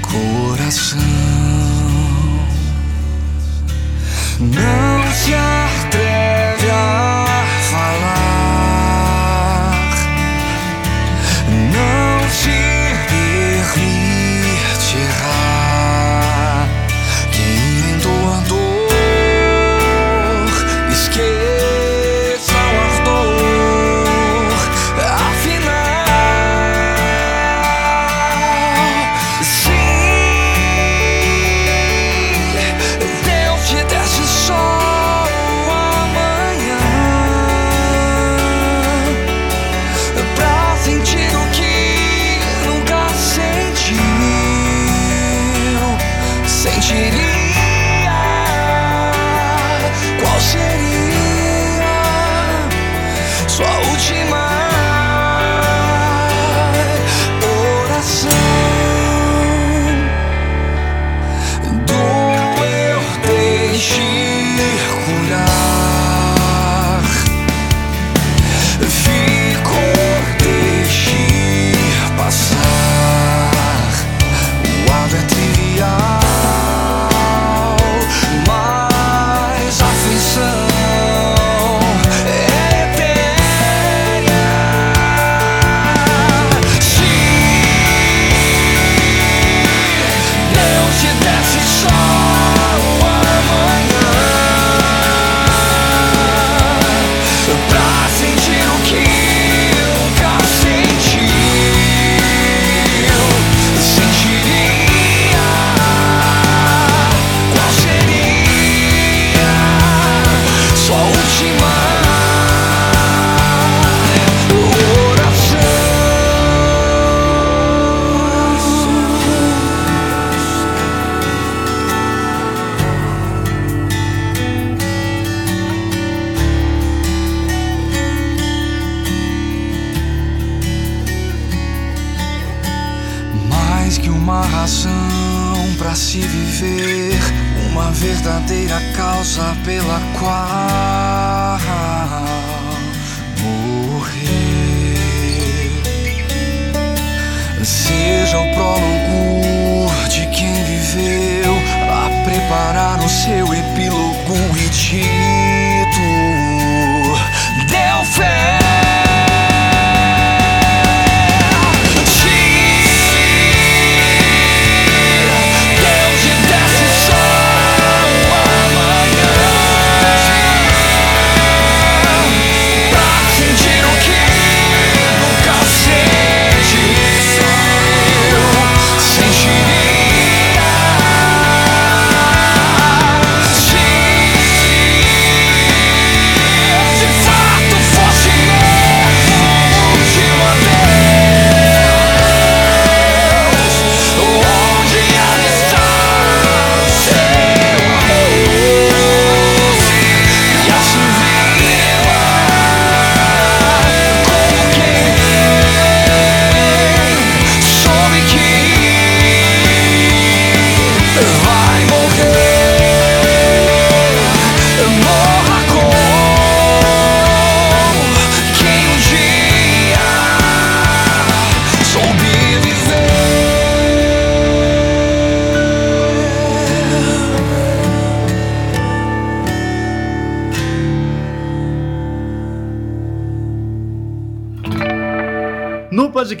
[0.00, 1.31] coração.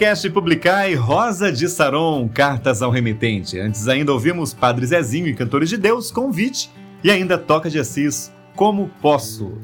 [0.02, 3.56] Podcast Publicai, Rosa de Saron, Cartas ao Remetente.
[3.60, 6.72] Antes ainda ouvimos Padre Zezinho e Cantores de Deus, Convite,
[7.04, 9.56] e ainda Toca de Assis, Como Posso.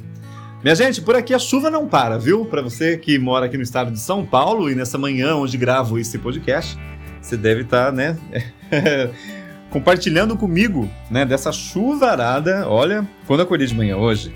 [0.62, 2.45] Minha gente, por aqui a chuva não para, viu?
[2.45, 5.99] Para você que mora aqui no estado de São Paulo e nessa manhã onde gravo
[5.99, 6.78] esse podcast,
[7.20, 8.16] você deve estar, tá, né,
[9.70, 12.64] compartilhando comigo, né, dessa chuvarada.
[12.68, 14.32] Olha, quando eu acordei de manhã hoje,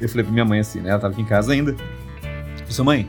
[0.00, 1.76] eu falei pra minha mãe assim, né, ela tava aqui em casa ainda.
[2.58, 3.08] Eu disse, mãe,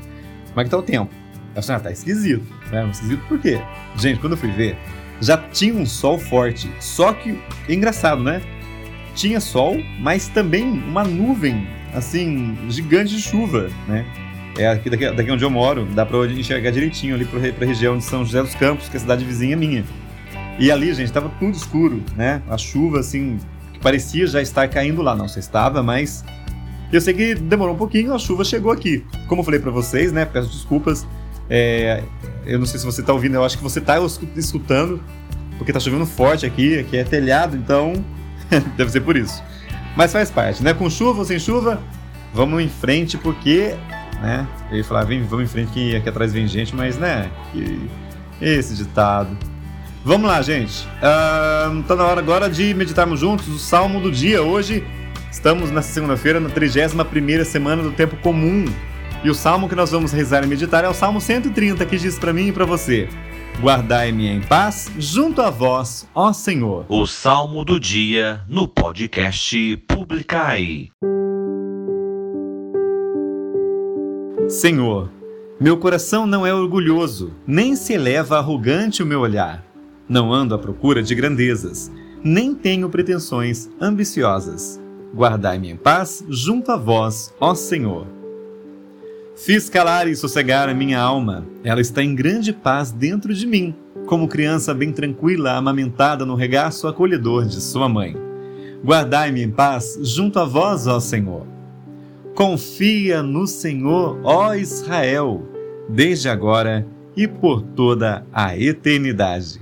[0.49, 1.18] como é que tá o tempo?
[1.53, 2.45] Ela falou, ah, tá esquisito.
[2.71, 2.89] Né?
[2.91, 3.59] Esquisito por quê?
[3.97, 4.77] Gente, quando eu fui ver,
[5.21, 6.71] já tinha um sol forte.
[6.79, 8.41] Só que, é engraçado, né?
[9.15, 14.05] Tinha sol, mas também uma nuvem, assim, gigante de chuva, né?
[14.57, 17.97] É aqui daqui, daqui onde eu moro, dá pra enxergar direitinho ali pra, pra região
[17.97, 19.83] de São José dos Campos, que é a cidade vizinha minha.
[20.59, 22.41] E ali, gente, tava tudo escuro, né?
[22.49, 23.37] A chuva, assim,
[23.73, 25.15] que parecia já estar caindo lá.
[25.15, 26.25] Não, você estava, mas
[26.91, 29.05] eu sei que demorou um pouquinho, a chuva chegou aqui.
[29.27, 30.25] Como eu falei para vocês, né?
[30.25, 31.07] Peço desculpas
[31.49, 32.03] é,
[32.45, 33.95] eu não sei se você está ouvindo, eu acho que você está
[34.35, 35.01] escutando,
[35.57, 37.93] porque está chovendo forte aqui, aqui é telhado, então
[38.77, 39.41] deve ser por isso.
[39.95, 40.73] Mas faz parte, né?
[40.73, 41.81] Com chuva ou sem chuva,
[42.33, 43.75] vamos em frente, porque,
[44.21, 44.47] né?
[44.71, 47.29] Eu ia falar, vem, vamos em frente que aqui atrás vem gente, mas, né?
[48.39, 49.35] Esse ditado.
[50.05, 50.87] Vamos lá, gente.
[50.97, 54.41] Uh, tá na hora agora de meditarmos juntos o Salmo do dia.
[54.41, 54.83] Hoje
[55.29, 58.65] estamos nessa segunda-feira, na 31 semana do tempo comum.
[59.21, 62.17] E o salmo que nós vamos rezar e meditar é o Salmo 130, que diz
[62.17, 63.09] para mim e para você:
[63.61, 66.85] Guardai-me em paz junto a vós, ó Senhor.
[66.87, 70.89] O Salmo do dia no podcast Publicai.
[74.47, 75.11] Senhor,
[75.59, 79.65] meu coração não é orgulhoso, nem se eleva arrogante o meu olhar.
[80.07, 81.91] Não ando à procura de grandezas,
[82.23, 84.79] nem tenho pretensões ambiciosas.
[85.13, 88.18] Guardai-me em paz junto a vós, ó Senhor.
[89.39, 91.45] Fiz calar e sossegar a minha alma.
[91.63, 93.73] Ela está em grande paz dentro de mim,
[94.05, 98.17] como criança bem tranquila, amamentada no regaço acolhedor de sua mãe.
[98.83, 101.47] Guardai-me em paz junto a vós, ó Senhor.
[102.35, 105.41] Confia no Senhor, ó Israel,
[105.87, 106.85] desde agora
[107.15, 109.61] e por toda a eternidade.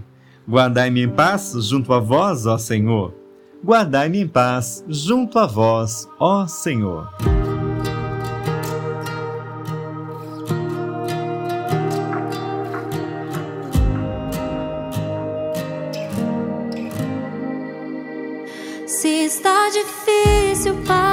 [0.49, 3.13] Guardai-me em paz junto a vós, ó Senhor.
[3.63, 7.07] Guardai-me em paz junto a vós, ó Senhor.
[20.68, 21.07] Eu ouvia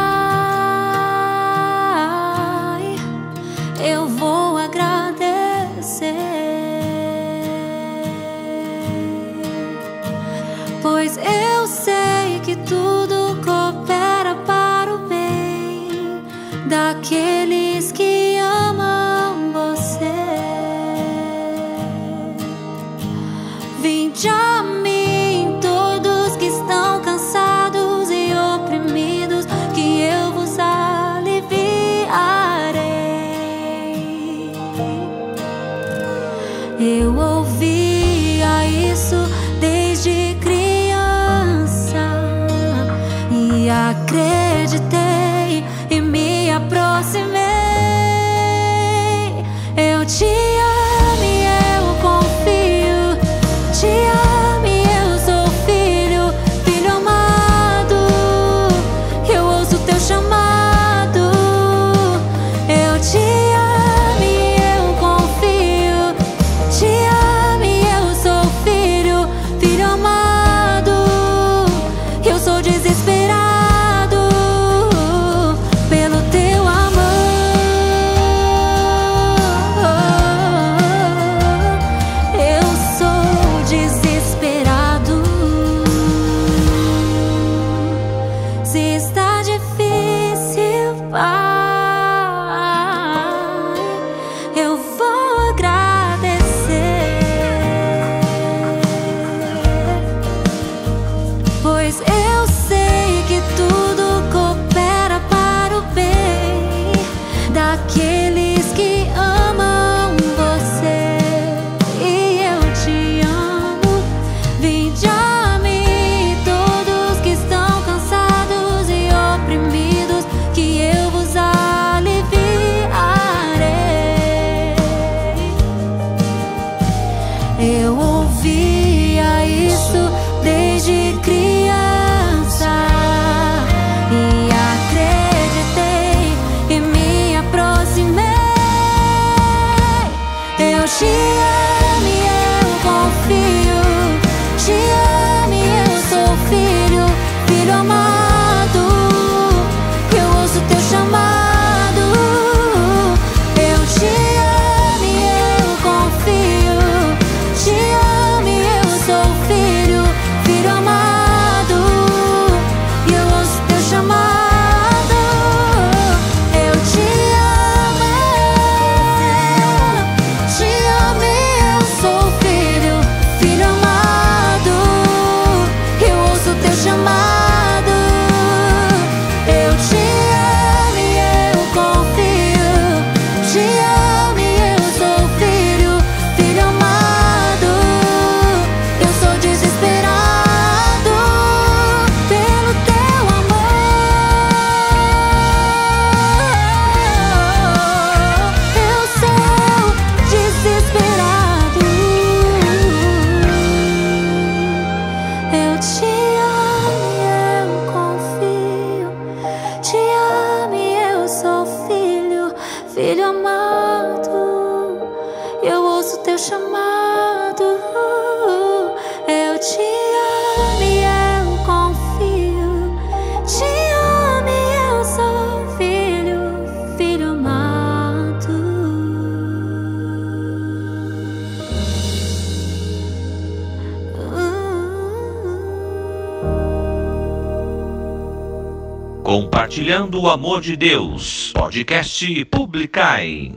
[239.35, 243.51] Compartilhando o Amor de Deus, podcast Publicai.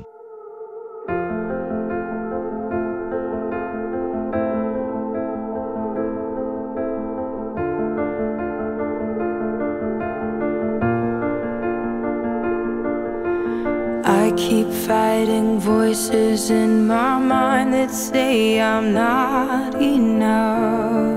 [14.03, 21.16] I keep fighting voices in my mind that say I'm not enough.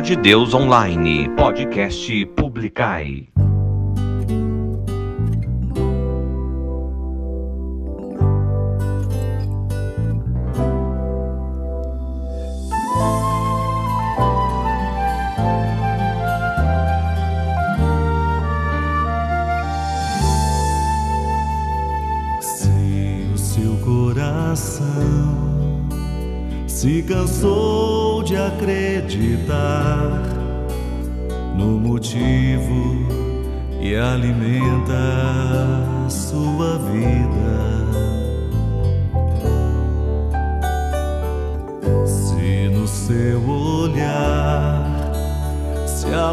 [0.00, 3.35] De Deus Online, podcast Publicai.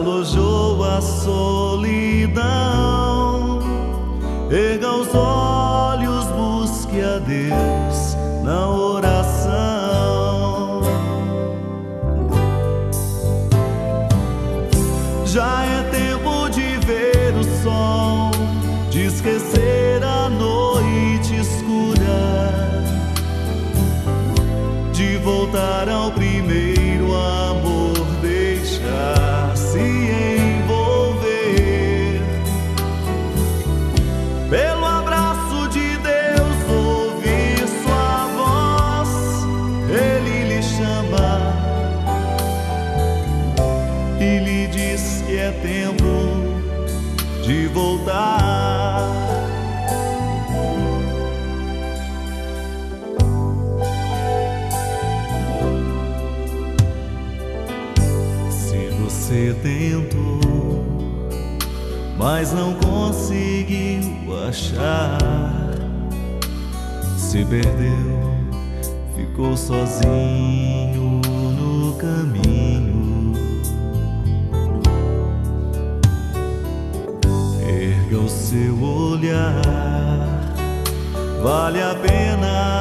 [0.04, 2.34] Alojou a solidão,
[4.51, 7.72] erga os olhos, busque a Deus
[62.43, 65.17] mas não conseguiu achar,
[67.17, 68.19] se perdeu,
[69.15, 71.21] ficou sozinho
[71.57, 73.31] no caminho.
[77.65, 79.61] Erga o seu olhar,
[81.41, 82.72] vale a pena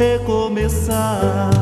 [0.00, 1.59] recomeçar.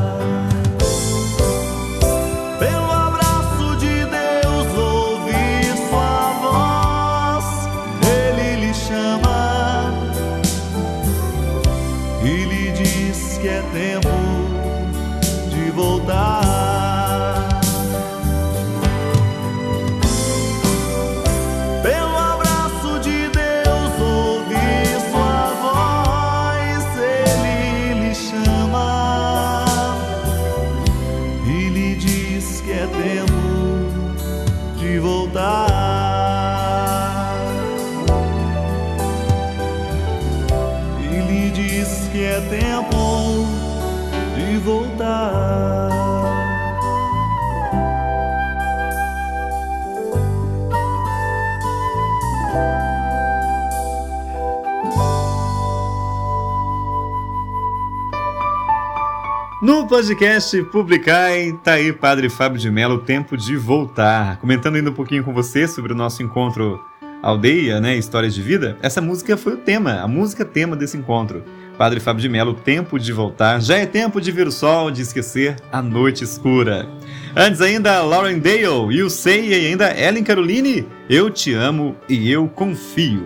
[59.89, 64.37] Podcast Publicai, tá aí Padre Fábio de Mello, tempo de voltar.
[64.37, 66.79] Comentando ainda um pouquinho com você sobre o nosso encontro
[67.23, 68.77] aldeia, né, histórias de vida.
[68.83, 71.43] Essa música foi o tema, a música tema desse encontro.
[71.75, 73.59] Padre Fábio de Mello, tempo de voltar.
[73.59, 76.87] Já é tempo de ver o sol, de esquecer a noite escura.
[77.35, 82.47] Antes ainda, Lauren Dale, You Say e ainda Ellen Caroline, Eu Te Amo e Eu
[82.47, 83.25] Confio.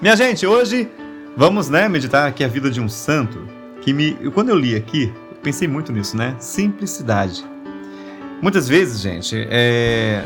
[0.00, 0.88] Minha gente, hoje
[1.36, 3.46] vamos, né, meditar aqui a vida de um santo
[3.82, 5.12] que me, quando eu li aqui,
[5.42, 6.36] pensei muito nisso, né?
[6.38, 7.44] Simplicidade.
[8.40, 10.24] Muitas vezes, gente, é...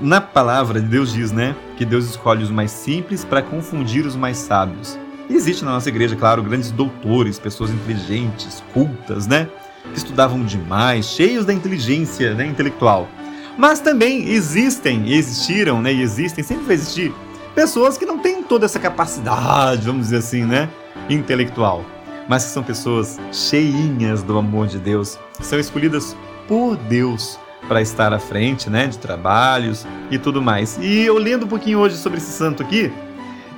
[0.00, 4.14] na palavra de Deus diz, né, que Deus escolhe os mais simples para confundir os
[4.14, 4.98] mais sábios.
[5.28, 9.48] E existe na nossa igreja, claro, grandes doutores, pessoas inteligentes, cultas, né?
[9.90, 13.08] Que estudavam demais, cheios da inteligência né, intelectual.
[13.56, 15.94] Mas também existem, existiram, né?
[15.94, 17.14] E existem, sempre vai existir,
[17.54, 20.68] pessoas que não têm toda essa capacidade, vamos dizer assim, né?
[21.08, 21.84] Intelectual
[22.28, 26.16] mas que são pessoas cheinhas do amor de Deus, são escolhidas
[26.48, 30.78] por Deus para estar à frente, né, de trabalhos e tudo mais.
[30.80, 32.92] E eu lendo um pouquinho hoje sobre esse santo aqui,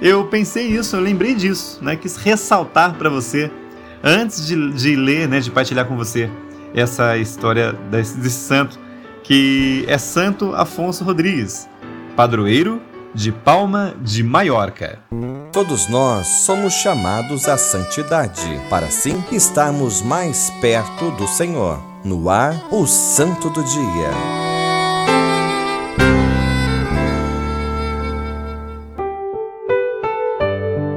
[0.00, 3.50] eu pensei isso, eu lembrei disso, né, quis ressaltar para você
[4.02, 6.30] antes de, de ler, né, de partilhar com você
[6.74, 8.78] essa história desse, desse santo
[9.22, 11.68] que é Santo Afonso Rodrigues,
[12.14, 12.80] padroeiro
[13.14, 14.98] de Palma de Maiorca.
[15.52, 21.82] Todos nós somos chamados à santidade, para assim estarmos mais perto do Senhor.
[22.04, 24.10] No ar, o Santo do Dia.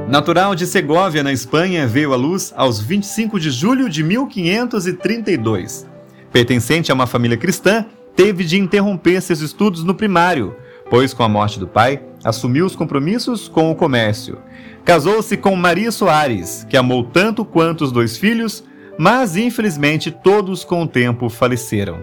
[0.08, 5.86] Natural de Segóvia, na Espanha, veio à luz aos 25 de julho de 1532.
[6.32, 10.54] Pertencente a uma família cristã, teve de interromper seus estudos no primário
[10.90, 14.38] pois, com a morte do pai, assumiu os compromissos com o comércio.
[14.84, 18.64] Casou-se com Maria Soares, que amou tanto quanto os dois filhos,
[18.98, 22.00] mas infelizmente todos com o tempo faleceram.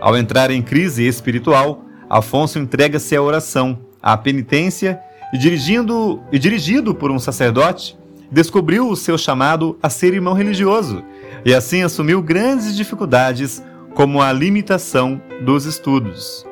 [0.00, 5.00] Ao entrar em crise espiritual, Afonso entrega-se à oração, à penitência
[5.32, 7.98] e, dirigindo, e dirigido por um sacerdote,
[8.30, 11.04] descobriu o seu chamado a ser irmão religioso
[11.44, 13.62] e assim assumiu grandes dificuldades,
[13.94, 16.45] como a limitação dos estudos.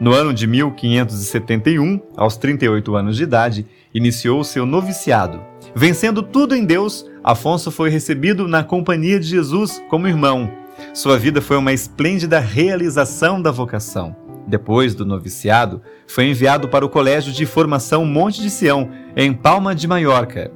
[0.00, 5.40] No ano de 1571, aos 38 anos de idade, iniciou seu noviciado.
[5.74, 10.48] Vencendo tudo em Deus, Afonso foi recebido na companhia de Jesus como irmão.
[10.94, 14.14] Sua vida foi uma esplêndida realização da vocação.
[14.46, 19.74] Depois do noviciado, foi enviado para o Colégio de Formação Monte de Sião, em Palma
[19.74, 20.52] de Maiorca.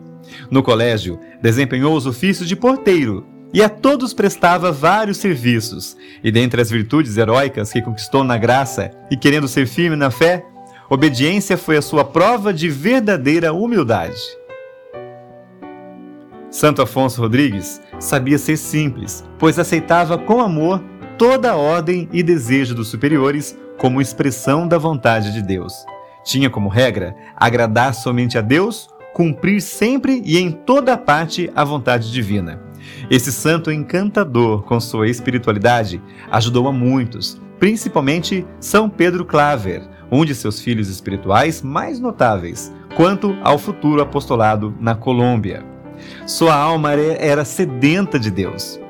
[0.50, 5.96] No colégio, desempenhou os ofícios de porteiro e a todos prestava vários serviços.
[6.22, 10.44] E dentre as virtudes heróicas que conquistou na graça e querendo ser firme na fé,
[10.88, 14.20] obediência foi a sua prova de verdadeira humildade.
[16.50, 20.82] Santo Afonso Rodrigues sabia ser simples, pois aceitava com amor
[21.16, 25.72] toda a ordem e desejo dos superiores como expressão da vontade de Deus.
[26.24, 32.12] Tinha como regra agradar somente a Deus, cumprir sempre e em toda parte a vontade
[32.12, 32.71] divina.
[33.10, 40.34] Esse santo encantador, com sua espiritualidade, ajudou a muitos, principalmente São Pedro Claver, um de
[40.34, 45.64] seus filhos espirituais mais notáveis, quanto ao futuro apostolado na Colômbia.
[46.26, 48.80] Sua alma era sedenta de Deus.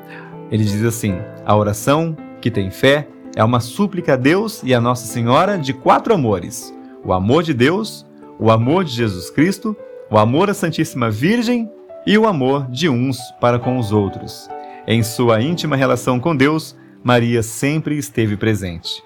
[0.51, 1.15] Ele diz assim:
[1.45, 5.73] a oração que tem fé é uma súplica a Deus e a Nossa Senhora de
[5.73, 6.73] quatro amores:
[7.03, 8.05] o amor de Deus,
[8.39, 9.75] o amor de Jesus Cristo,
[10.11, 11.69] o amor à Santíssima Virgem
[12.05, 14.49] e o amor de uns para com os outros.
[14.87, 19.03] Em sua íntima relação com Deus, Maria sempre esteve presente.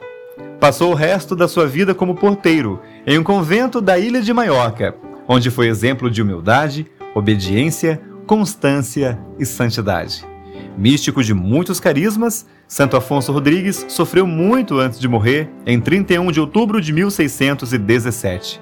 [0.59, 4.95] Passou o resto da sua vida como porteiro em um convento da ilha de Maiorca,
[5.27, 10.25] onde foi exemplo de humildade, obediência, constância e santidade.
[10.77, 16.39] Místico de muitos carismas, Santo Afonso Rodrigues sofreu muito antes de morrer, em 31 de
[16.39, 18.61] outubro de 1617.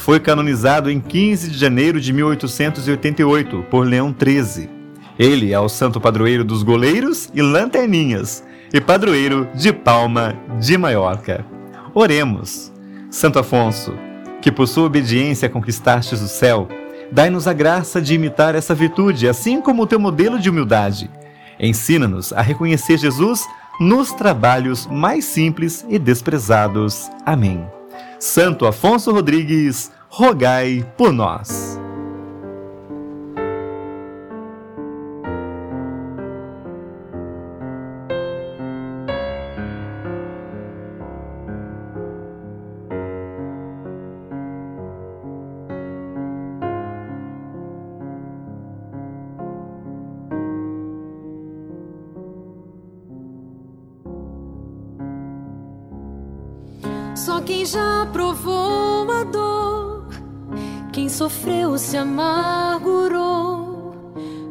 [0.00, 4.68] Foi canonizado em 15 de janeiro de 1888 por Leão XIII.
[5.18, 8.42] Ele é o santo padroeiro dos goleiros e lanterninhas,
[8.72, 11.44] e padroeiro de Palma de Maiorca.
[11.94, 12.72] Oremos.
[13.10, 13.92] Santo Afonso,
[14.40, 16.68] que por sua obediência conquistastes o céu,
[17.12, 21.10] dai-nos a graça de imitar essa virtude, assim como o teu modelo de humildade
[21.60, 23.46] Ensina-nos a reconhecer Jesus
[23.78, 27.10] nos trabalhos mais simples e desprezados.
[27.24, 27.79] Amém.
[28.20, 31.80] Santo Afonso Rodrigues, rogai por nós.
[61.20, 63.92] Sofreu se amargurou,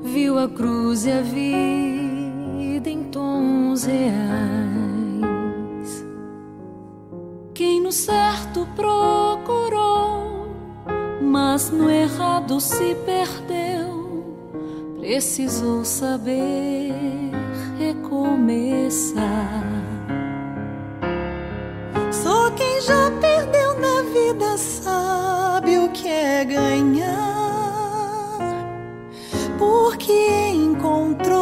[0.03, 4.05] viu a cruz e a vida em tons reais.
[7.55, 10.47] Quem no certo procurou,
[11.23, 14.37] mas no errado se perdeu,
[14.99, 16.93] precisou saber
[17.79, 19.63] recomeçar.
[22.11, 23.58] Só quem já perdeu
[24.13, 27.17] vida sabe o que é ganhar,
[29.57, 31.39] porque encontrou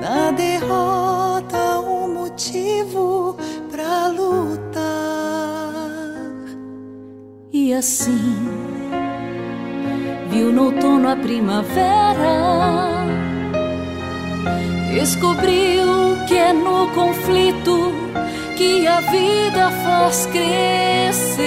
[0.00, 3.36] na derrota um motivo
[3.70, 4.54] pra lutar.
[7.52, 8.48] E assim
[10.30, 13.04] viu no outono a primavera,
[14.92, 17.92] descobriu que é no conflito
[18.56, 21.44] que a vida faz crescer.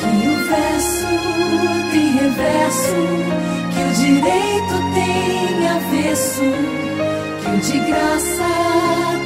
[0.00, 1.08] Que o verso
[1.90, 3.00] tem reverso,
[3.72, 6.48] que o direito tem avesso,
[7.42, 8.50] que o de graça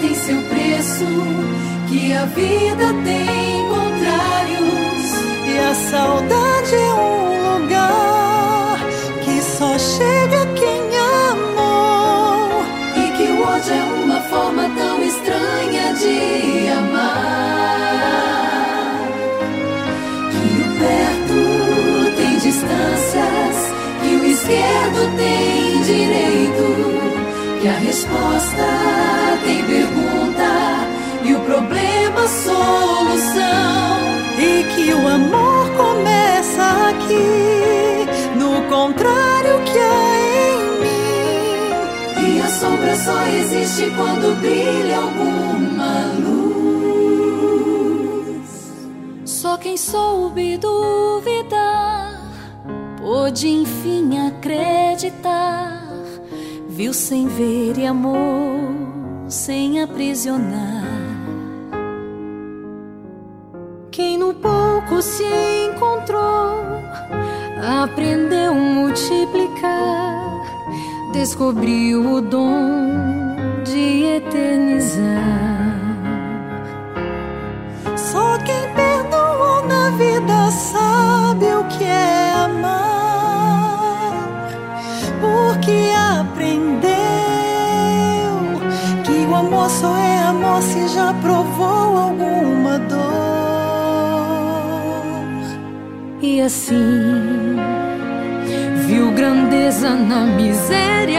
[0.01, 1.07] tem seu preço,
[1.89, 4.73] que a vida tem contrários
[5.47, 8.22] e a saudade é um lugar
[14.33, 18.23] forma tão estranha de amar.
[20.31, 21.41] Que o perto
[22.17, 23.57] tem distâncias,
[24.01, 26.67] que o esquerdo tem direito,
[27.61, 28.69] que a resposta
[29.45, 30.51] tem pergunta
[31.25, 33.43] e o problema solução.
[34.39, 35.42] E que o amor
[42.63, 46.47] sombra só existe quando brilha alguma luz.
[49.25, 52.23] Só quem soube duvidar
[53.01, 55.83] pôde enfim acreditar.
[56.69, 58.71] Viu sem ver e amor
[59.29, 60.87] sem aprisionar.
[63.91, 65.25] Quem no pouco se
[65.67, 66.63] encontrou,
[67.83, 68.22] aprendeu
[71.23, 75.79] descobriu o dom de eternizar.
[77.97, 84.15] Só quem perdoou na vida sabe o que é amar,
[85.21, 86.91] porque aprendeu
[89.05, 92.99] que o amor só é amor se já provou alguma dor.
[96.21, 97.53] E assim
[98.93, 101.12] viu grandeza na miséria,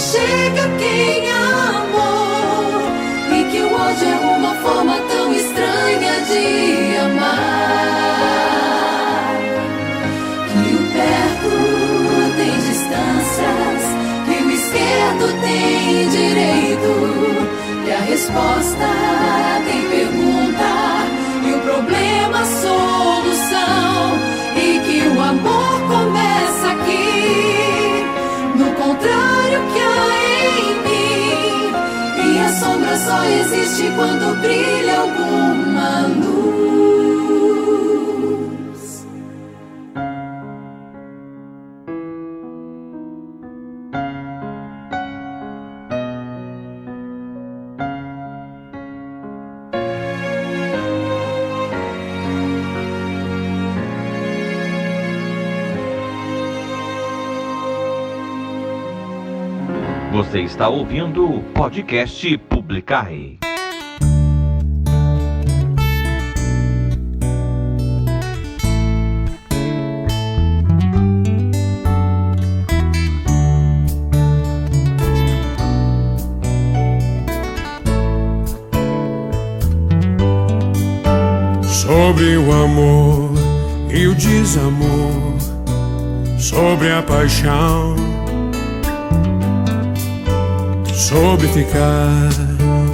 [0.00, 2.80] chega quem amou
[3.38, 5.19] e que o ódio é uma forma tão
[5.98, 7.80] de amar.
[10.48, 11.52] Que o perto
[12.36, 13.82] tem distâncias,
[14.26, 16.92] que o esquerdo tem direito,
[17.84, 18.88] que a resposta
[19.66, 20.70] tem pergunta.
[21.44, 24.18] E o problema solução.
[24.56, 28.06] E que o amor começa aqui.
[28.56, 30.39] No contrário que a
[32.90, 36.40] sombra só existe quando brilha alguma luz.
[60.12, 62.36] Você está ouvindo o podcast
[62.70, 63.36] Publicai.
[81.64, 83.32] Sobre o amor
[83.92, 85.34] e o desamor,
[86.38, 87.96] sobre a paixão,
[90.94, 92.49] sobre ficar,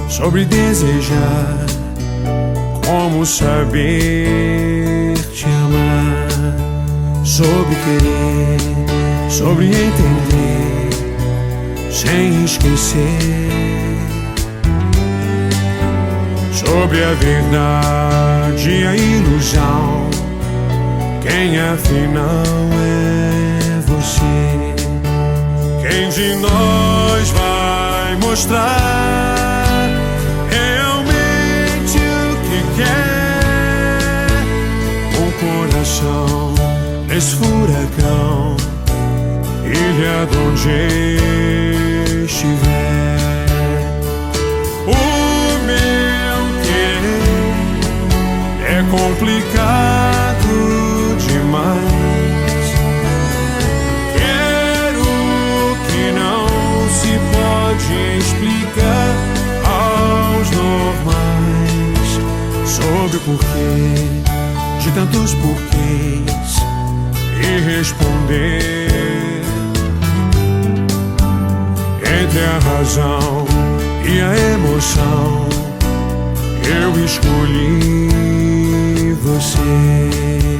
[0.09, 1.65] sobre desejar,
[2.85, 6.27] como saber te amar,
[7.23, 8.59] sobre querer,
[9.29, 10.89] sobre entender,
[11.91, 13.57] sem esquecer
[16.57, 20.09] sobre a verdade e a ilusão.
[21.21, 22.43] Quem afinal
[22.73, 24.75] é você?
[25.81, 29.56] Quem de nós vai mostrar
[35.97, 36.53] coração
[37.07, 38.55] nesse furacão,
[39.65, 40.69] ilha de onde
[42.25, 43.17] estiver.
[44.85, 44.89] O
[45.65, 47.57] meu querer
[48.67, 50.51] é complicado
[51.27, 52.67] demais.
[54.13, 55.07] Quero
[55.87, 56.47] que não
[56.89, 59.11] se pode explicar
[59.65, 62.09] aos normais
[62.65, 64.26] sobre o porquê
[64.87, 66.55] de tantos porquês
[67.41, 69.41] e responder
[72.21, 73.45] entre a razão
[74.05, 75.47] e a emoção.
[76.63, 78.07] Eu escolhi
[79.23, 80.56] você.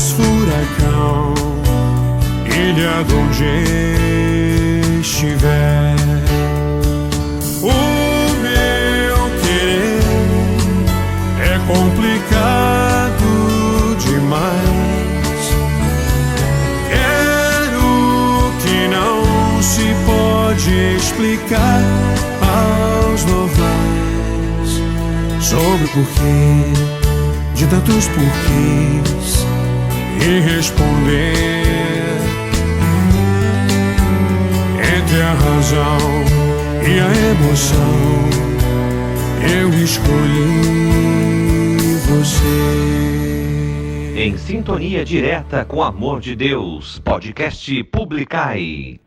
[0.00, 1.34] Nesse furacão,
[2.46, 3.44] ilha de onde
[5.00, 5.94] estiver.
[7.60, 7.74] O
[8.40, 10.00] meu querer
[11.38, 13.28] é complicado
[13.98, 15.44] demais.
[16.88, 17.90] Quero
[18.62, 21.82] que não se pode explicar
[22.40, 24.70] aos novais
[25.42, 26.72] sobre o porquê
[27.54, 29.19] de tantos porquês
[30.22, 31.32] e responder
[34.96, 35.98] entre a razão
[36.86, 38.30] e a emoção.
[39.42, 40.60] Eu escolhi
[42.06, 43.00] você.
[44.16, 49.00] Em sintonia direta com o amor de Deus, podcast Publicai.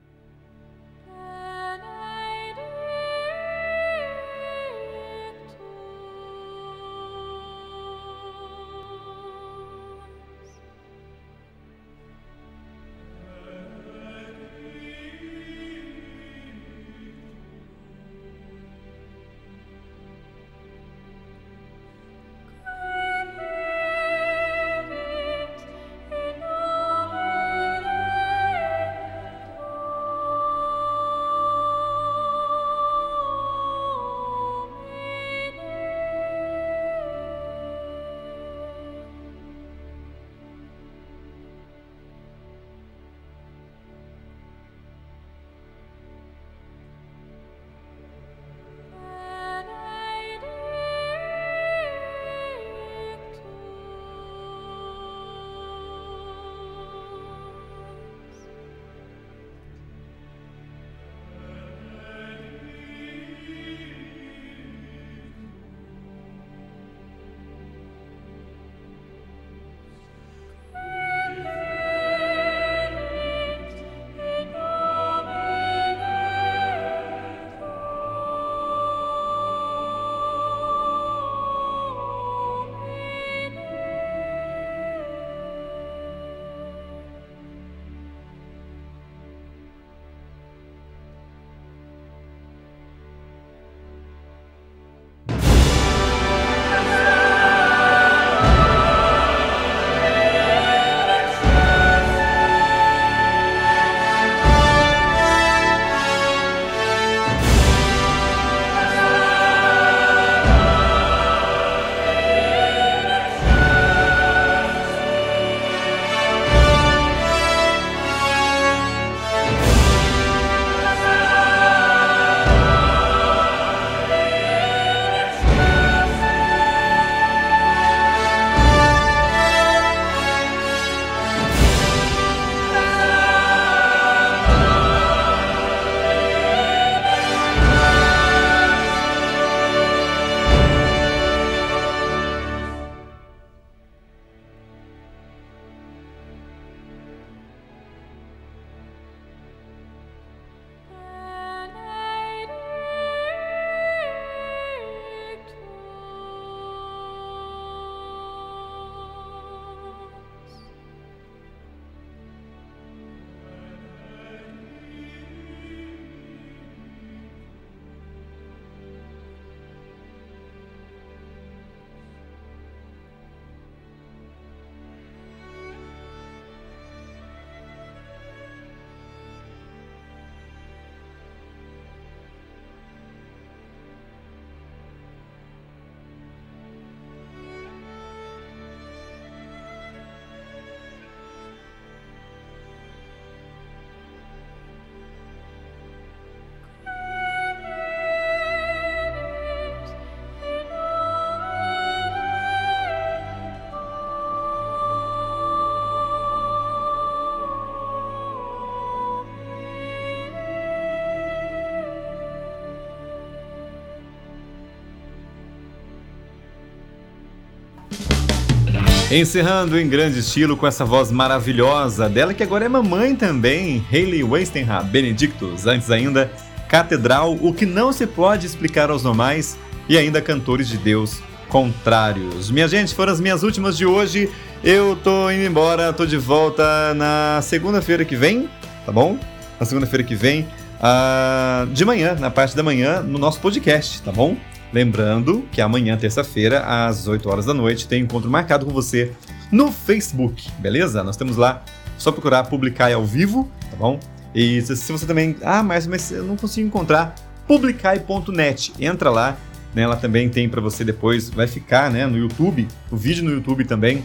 [219.15, 224.23] Encerrando em grande estilo com essa voz maravilhosa dela, que agora é mamãe também, Hayley
[224.23, 225.67] Westenra Benedictus.
[225.67, 226.31] Antes ainda,
[226.67, 229.55] Catedral, o que não se pode explicar aos normais,
[229.87, 232.49] e ainda Cantores de Deus Contrários.
[232.49, 234.31] Minha gente, foram as minhas últimas de hoje.
[234.63, 238.49] Eu tô indo embora, tô de volta na segunda-feira que vem,
[238.83, 239.19] tá bom?
[239.59, 240.47] Na segunda-feira que vem,
[240.81, 244.35] ah, de manhã, na parte da manhã, no nosso podcast, tá bom?
[244.73, 249.11] Lembrando que amanhã, terça-feira, às 8 horas da noite, tem encontro marcado com você
[249.51, 251.03] no Facebook, beleza?
[251.03, 251.63] Nós temos lá,
[251.97, 253.99] só procurar publicar ao vivo, tá bom?
[254.33, 255.35] E se, você também.
[255.43, 257.13] Ah, mas, mas eu não consigo encontrar.
[257.47, 258.73] Publicai.net.
[258.79, 259.37] Entra lá.
[259.75, 261.29] Né, ela também tem para você depois.
[261.29, 262.67] Vai ficar né, no YouTube.
[262.89, 264.03] O vídeo no YouTube também.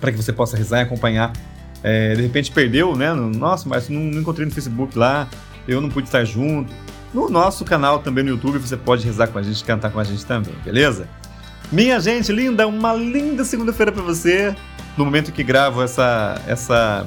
[0.00, 1.32] Para que você possa rezar e acompanhar.
[1.82, 3.12] É, de repente perdeu, né?
[3.12, 5.28] Nossa, mas não, não encontrei no Facebook lá.
[5.68, 6.72] Eu não pude estar junto.
[7.14, 10.04] No nosso canal também no YouTube você pode rezar com a gente, cantar com a
[10.04, 11.08] gente também, beleza?
[11.70, 14.54] Minha gente linda, uma linda segunda-feira para você.
[14.96, 17.06] No momento que gravo essa, essa,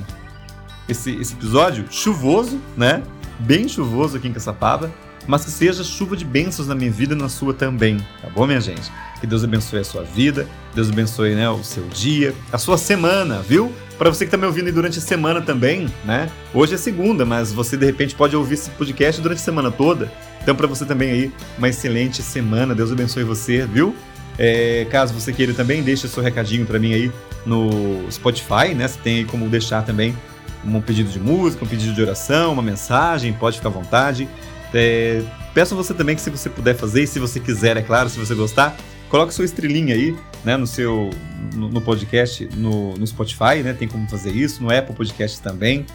[0.88, 3.04] esse, esse episódio, chuvoso, né?
[3.40, 4.90] Bem chuvoso aqui em Caçapava,
[5.28, 8.48] mas que seja chuva de bênçãos na minha vida e na sua também, tá bom,
[8.48, 8.90] minha gente?
[9.20, 13.42] Que Deus abençoe a sua vida, Deus abençoe né, o seu dia, a sua semana,
[13.42, 13.74] viu?
[13.98, 16.30] Para você que está me ouvindo durante a semana também, né?
[16.54, 20.12] Hoje é segunda, mas você de repente pode ouvir esse podcast durante a semana toda.
[20.42, 22.76] Então, para você também aí, uma excelente semana.
[22.76, 23.96] Deus abençoe você, viu?
[24.38, 27.12] É, caso você queira também, deixe seu recadinho para mim aí
[27.44, 28.88] no Spotify, né?
[28.88, 30.16] Você tem aí como deixar também
[30.64, 34.30] um pedido de música, um pedido de oração, uma mensagem, pode ficar à vontade.
[34.74, 35.24] É,
[35.56, 38.10] peço a você também que se você puder fazer, e se você quiser, é claro,
[38.10, 38.78] se você gostar,
[39.10, 41.10] coloque sua estrelinha aí, né, no seu
[41.54, 43.74] no, no podcast, no, no Spotify, né?
[43.74, 45.86] Tem como fazer isso, no Apple Podcast também.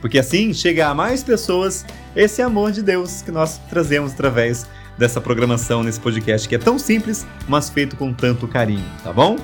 [0.00, 1.84] Porque assim chega a mais pessoas
[2.16, 4.66] esse amor de Deus que nós trazemos através
[4.96, 9.38] dessa programação nesse podcast que é tão simples, mas feito com tanto carinho, tá bom?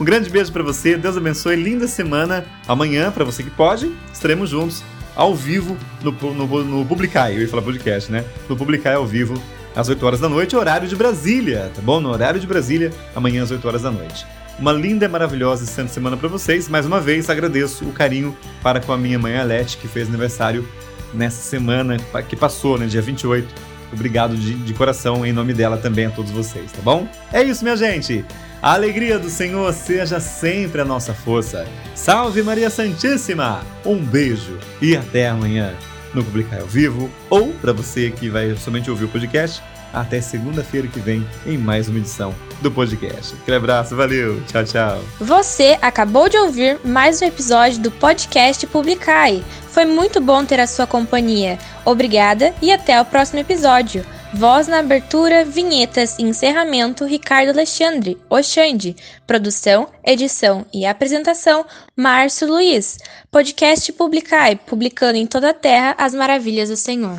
[0.00, 2.44] Um grande beijo para você, Deus abençoe, linda semana.
[2.66, 4.82] Amanhã, para você que pode, estaremos juntos
[5.14, 8.24] ao vivo no, no, no Publicai, eu ia falar podcast, né?
[8.48, 9.40] No Publicai ao vivo,
[9.74, 12.00] às 8 horas da noite, horário de Brasília, tá bom?
[12.00, 14.26] No horário de Brasília, amanhã às 8 horas da noite.
[14.58, 16.68] Uma linda, maravilhosa e santa semana para vocês.
[16.68, 20.68] Mais uma vez, agradeço o carinho para com a minha mãe Alete, que fez aniversário
[21.12, 21.96] nessa semana
[22.28, 22.86] que passou, né?
[22.86, 27.06] Dia 28 Obrigado de, de coração em nome dela também a todos vocês, tá bom?
[27.32, 28.24] É isso, minha gente!
[28.62, 31.66] A alegria do Senhor seja sempre a nossa força.
[31.94, 33.60] Salve Maria Santíssima!
[33.84, 35.74] Um beijo e até amanhã
[36.14, 39.62] no Publicar ao Vivo ou para você que vai somente ouvir o podcast,
[39.92, 43.34] até segunda-feira que vem em mais uma edição do podcast.
[43.34, 45.04] Aquele abraço, valeu, tchau, tchau.
[45.20, 49.44] Você acabou de ouvir mais um episódio do podcast Publicai.
[49.68, 51.58] Foi muito bom ter a sua companhia.
[51.84, 54.04] Obrigada e até o próximo episódio.
[54.34, 58.96] Voz na abertura, vinhetas e encerramento Ricardo Alexandre, Oxande.
[59.26, 62.96] Produção, edição e apresentação Márcio Luiz.
[63.30, 67.18] Podcast Publicai, publicando em toda a terra as maravilhas do Senhor.